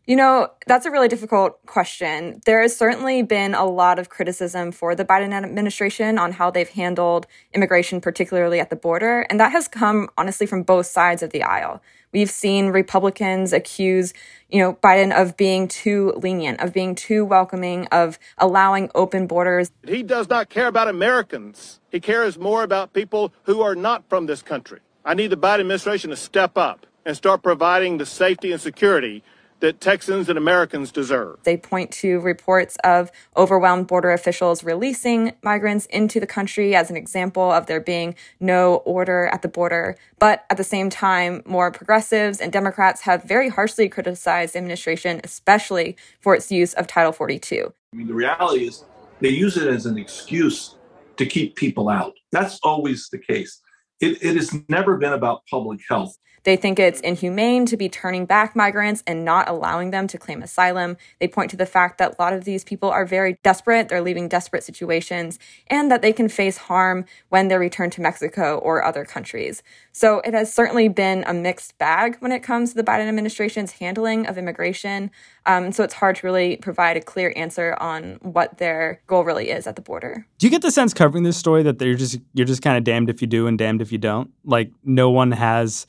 You 0.04 0.14
know, 0.14 0.48
that's 0.66 0.84
a 0.84 0.90
really 0.90 1.08
difficult 1.08 1.64
question. 1.64 2.42
There 2.44 2.60
has 2.60 2.76
certainly 2.76 3.22
been 3.22 3.54
a 3.54 3.64
lot 3.64 3.98
of 3.98 4.10
criticism 4.10 4.72
for 4.72 4.94
the 4.94 5.06
Biden 5.06 5.32
administration 5.32 6.18
on 6.18 6.32
how 6.32 6.50
they've 6.50 6.68
handled 6.68 7.26
immigration, 7.54 7.98
particularly 7.98 8.60
at 8.60 8.68
the 8.68 8.76
border. 8.76 9.22
And 9.30 9.40
that 9.40 9.52
has 9.52 9.66
come, 9.66 10.10
honestly, 10.18 10.46
from 10.46 10.64
both 10.64 10.84
sides 10.84 11.22
of 11.22 11.30
the 11.30 11.42
aisle. 11.42 11.80
We've 12.12 12.30
seen 12.30 12.68
Republicans 12.68 13.52
accuse, 13.52 14.14
you 14.48 14.60
know, 14.60 14.74
Biden 14.74 15.12
of 15.14 15.36
being 15.36 15.68
too 15.68 16.14
lenient, 16.16 16.60
of 16.60 16.72
being 16.72 16.94
too 16.94 17.24
welcoming, 17.24 17.86
of 17.88 18.18
allowing 18.38 18.90
open 18.94 19.26
borders. 19.26 19.70
He 19.86 20.02
does 20.02 20.28
not 20.28 20.48
care 20.48 20.68
about 20.68 20.88
Americans. 20.88 21.80
He 21.90 22.00
cares 22.00 22.38
more 22.38 22.62
about 22.62 22.92
people 22.92 23.32
who 23.44 23.60
are 23.60 23.74
not 23.74 24.04
from 24.08 24.26
this 24.26 24.42
country. 24.42 24.80
I 25.04 25.14
need 25.14 25.28
the 25.28 25.36
Biden 25.36 25.60
administration 25.60 26.10
to 26.10 26.16
step 26.16 26.56
up 26.56 26.86
and 27.04 27.16
start 27.16 27.42
providing 27.42 27.98
the 27.98 28.06
safety 28.06 28.52
and 28.52 28.60
security 28.60 29.22
that 29.60 29.80
Texans 29.80 30.28
and 30.28 30.38
Americans 30.38 30.92
deserve. 30.92 31.38
They 31.42 31.56
point 31.56 31.90
to 31.92 32.20
reports 32.20 32.76
of 32.84 33.10
overwhelmed 33.36 33.86
border 33.86 34.10
officials 34.12 34.62
releasing 34.62 35.32
migrants 35.42 35.86
into 35.86 36.20
the 36.20 36.26
country 36.26 36.74
as 36.74 36.90
an 36.90 36.96
example 36.96 37.50
of 37.50 37.66
there 37.66 37.80
being 37.80 38.14
no 38.40 38.76
order 38.76 39.26
at 39.26 39.42
the 39.42 39.48
border. 39.48 39.96
But 40.18 40.44
at 40.50 40.56
the 40.56 40.64
same 40.64 40.90
time, 40.90 41.42
more 41.44 41.70
progressives 41.70 42.40
and 42.40 42.52
Democrats 42.52 43.02
have 43.02 43.24
very 43.24 43.48
harshly 43.48 43.88
criticized 43.88 44.54
the 44.54 44.58
administration, 44.58 45.20
especially 45.24 45.96
for 46.20 46.34
its 46.34 46.52
use 46.52 46.74
of 46.74 46.86
Title 46.86 47.12
42. 47.12 47.72
I 47.92 47.96
mean, 47.96 48.06
the 48.06 48.14
reality 48.14 48.66
is 48.66 48.84
they 49.20 49.30
use 49.30 49.56
it 49.56 49.66
as 49.66 49.86
an 49.86 49.98
excuse 49.98 50.76
to 51.16 51.26
keep 51.26 51.56
people 51.56 51.88
out. 51.88 52.14
That's 52.30 52.60
always 52.62 53.08
the 53.10 53.18
case. 53.18 53.60
It, 54.00 54.22
it 54.22 54.36
has 54.36 54.54
never 54.68 54.96
been 54.96 55.12
about 55.12 55.42
public 55.50 55.80
health. 55.88 56.16
They 56.48 56.56
think 56.56 56.78
it's 56.78 57.00
inhumane 57.00 57.66
to 57.66 57.76
be 57.76 57.90
turning 57.90 58.24
back 58.24 58.56
migrants 58.56 59.02
and 59.06 59.22
not 59.22 59.50
allowing 59.50 59.90
them 59.90 60.06
to 60.06 60.16
claim 60.16 60.42
asylum. 60.42 60.96
They 61.20 61.28
point 61.28 61.50
to 61.50 61.58
the 61.58 61.66
fact 61.66 61.98
that 61.98 62.14
a 62.18 62.22
lot 62.22 62.32
of 62.32 62.44
these 62.44 62.64
people 62.64 62.88
are 62.88 63.04
very 63.04 63.36
desperate, 63.42 63.90
they're 63.90 64.00
leaving 64.00 64.28
desperate 64.28 64.64
situations, 64.64 65.38
and 65.66 65.90
that 65.90 66.00
they 66.00 66.10
can 66.10 66.30
face 66.30 66.56
harm 66.56 67.04
when 67.28 67.48
they 67.48 67.58
return 67.58 67.90
to 67.90 68.00
Mexico 68.00 68.56
or 68.56 68.82
other 68.82 69.04
countries. 69.04 69.62
So 69.92 70.20
it 70.20 70.32
has 70.32 70.50
certainly 70.50 70.88
been 70.88 71.22
a 71.26 71.34
mixed 71.34 71.76
bag 71.76 72.16
when 72.20 72.32
it 72.32 72.42
comes 72.42 72.70
to 72.70 72.76
the 72.76 72.82
Biden 72.82 73.08
administration's 73.08 73.72
handling 73.72 74.26
of 74.26 74.38
immigration. 74.38 75.10
Um, 75.44 75.70
so 75.70 75.84
it's 75.84 75.92
hard 75.92 76.16
to 76.16 76.26
really 76.26 76.56
provide 76.56 76.96
a 76.96 77.02
clear 77.02 77.30
answer 77.36 77.76
on 77.78 78.20
what 78.22 78.56
their 78.56 79.02
goal 79.06 79.22
really 79.22 79.50
is 79.50 79.66
at 79.66 79.76
the 79.76 79.82
border. 79.82 80.26
Do 80.38 80.46
you 80.46 80.50
get 80.50 80.62
the 80.62 80.70
sense 80.70 80.94
covering 80.94 81.24
this 81.24 81.36
story 81.36 81.62
that 81.64 81.78
they're 81.78 81.94
just 81.94 82.18
you're 82.32 82.46
just 82.46 82.62
kind 82.62 82.78
of 82.78 82.84
damned 82.84 83.10
if 83.10 83.20
you 83.20 83.26
do 83.26 83.46
and 83.46 83.58
damned 83.58 83.82
if 83.82 83.92
you 83.92 83.98
don't? 83.98 84.30
Like 84.46 84.70
no 84.82 85.10
one 85.10 85.32
has 85.32 85.86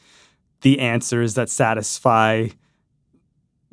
the 0.61 0.79
answers 0.79 1.35
that 1.35 1.49
satisfy 1.49 2.47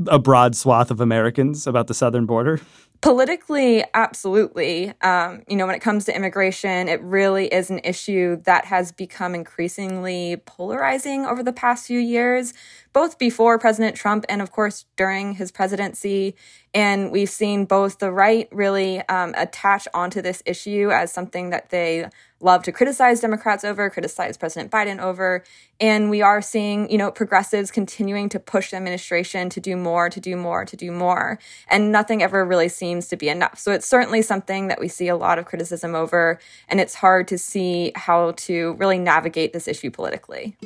a 0.06 0.18
broad 0.18 0.54
swath 0.54 0.90
of 0.90 1.00
Americans 1.00 1.66
about 1.66 1.86
the 1.86 1.94
southern 1.94 2.26
border? 2.26 2.60
Politically, 3.02 3.84
absolutely. 3.94 4.92
Um, 5.02 5.42
you 5.48 5.56
know, 5.56 5.66
when 5.66 5.74
it 5.74 5.80
comes 5.80 6.06
to 6.06 6.16
immigration, 6.16 6.88
it 6.88 7.00
really 7.02 7.46
is 7.46 7.70
an 7.70 7.80
issue 7.84 8.36
that 8.44 8.64
has 8.64 8.90
become 8.90 9.34
increasingly 9.34 10.36
polarizing 10.46 11.26
over 11.26 11.42
the 11.42 11.52
past 11.52 11.86
few 11.86 12.00
years. 12.00 12.54
Both 12.96 13.18
before 13.18 13.58
President 13.58 13.94
Trump 13.94 14.24
and, 14.26 14.40
of 14.40 14.50
course, 14.50 14.86
during 14.96 15.34
his 15.34 15.52
presidency. 15.52 16.34
And 16.72 17.12
we've 17.12 17.28
seen 17.28 17.66
both 17.66 17.98
the 17.98 18.10
right 18.10 18.48
really 18.50 19.06
um, 19.10 19.34
attach 19.36 19.86
onto 19.92 20.22
this 20.22 20.42
issue 20.46 20.88
as 20.90 21.12
something 21.12 21.50
that 21.50 21.68
they 21.68 22.08
love 22.40 22.62
to 22.62 22.72
criticize 22.72 23.20
Democrats 23.20 23.64
over, 23.64 23.90
criticize 23.90 24.38
President 24.38 24.70
Biden 24.70 24.98
over. 24.98 25.44
And 25.78 26.08
we 26.08 26.22
are 26.22 26.40
seeing, 26.40 26.90
you 26.90 26.96
know, 26.96 27.10
progressives 27.10 27.70
continuing 27.70 28.30
to 28.30 28.40
push 28.40 28.70
the 28.70 28.78
administration 28.78 29.50
to 29.50 29.60
do 29.60 29.76
more, 29.76 30.08
to 30.08 30.18
do 30.18 30.34
more, 30.34 30.64
to 30.64 30.74
do 30.74 30.90
more. 30.90 31.38
And 31.68 31.92
nothing 31.92 32.22
ever 32.22 32.46
really 32.46 32.70
seems 32.70 33.08
to 33.08 33.16
be 33.16 33.28
enough. 33.28 33.58
So 33.58 33.72
it's 33.72 33.86
certainly 33.86 34.22
something 34.22 34.68
that 34.68 34.80
we 34.80 34.88
see 34.88 35.08
a 35.08 35.16
lot 35.16 35.38
of 35.38 35.44
criticism 35.44 35.94
over. 35.94 36.38
And 36.66 36.80
it's 36.80 36.94
hard 36.94 37.28
to 37.28 37.36
see 37.36 37.92
how 37.94 38.30
to 38.48 38.72
really 38.78 38.98
navigate 38.98 39.52
this 39.52 39.68
issue 39.68 39.90
politically. 39.90 40.56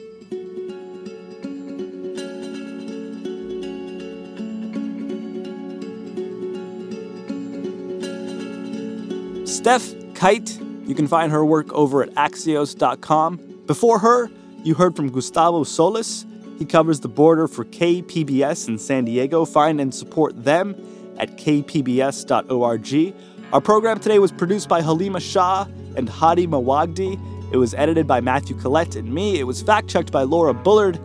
Stef 9.51 10.15
Kight, 10.15 10.61
you 10.87 10.95
can 10.95 11.09
find 11.09 11.33
her 11.33 11.45
work 11.45 11.73
over 11.73 12.05
at 12.05 12.11
Axios.com. 12.15 13.65
Before 13.67 13.99
her, 13.99 14.31
you 14.63 14.75
heard 14.75 14.95
from 14.95 15.11
Gustavo 15.11 15.65
Solis. 15.65 16.25
He 16.61 16.65
covers 16.65 17.01
the 17.01 17.09
border 17.09 17.49
for 17.49 17.65
KPBS 17.65 18.69
in 18.69 18.79
San 18.79 19.07
Diego. 19.07 19.45
Find 19.45 19.81
and 19.81 19.93
support 19.93 20.45
them 20.45 20.77
at 21.19 21.37
kpbs.org. 21.37 23.15
Our 23.53 23.61
program 23.61 23.99
today 23.99 24.21
was 24.21 24.31
produced 24.31 24.69
by 24.69 24.83
Halima 24.83 25.19
Shah 25.19 25.67
and 25.97 26.09
Hady 26.09 26.47
Mawajdeh. 26.47 27.53
It 27.53 27.57
was 27.57 27.75
edited 27.75 28.07
by 28.07 28.21
Matthew 28.21 28.57
Collette 28.57 28.95
and 28.95 29.13
me. 29.13 29.41
It 29.41 29.45
was 29.45 29.63
fact 29.63 29.89
checked 29.89 30.13
by 30.13 30.23
Laura 30.23 30.55
Bullard, 30.55 31.01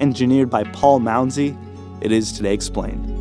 engineered 0.00 0.48
by 0.48 0.64
Paul 0.64 1.00
Mounsey. 1.00 1.54
It 2.00 2.12
is 2.12 2.32
Today 2.32 2.54
Explained. 2.54 3.19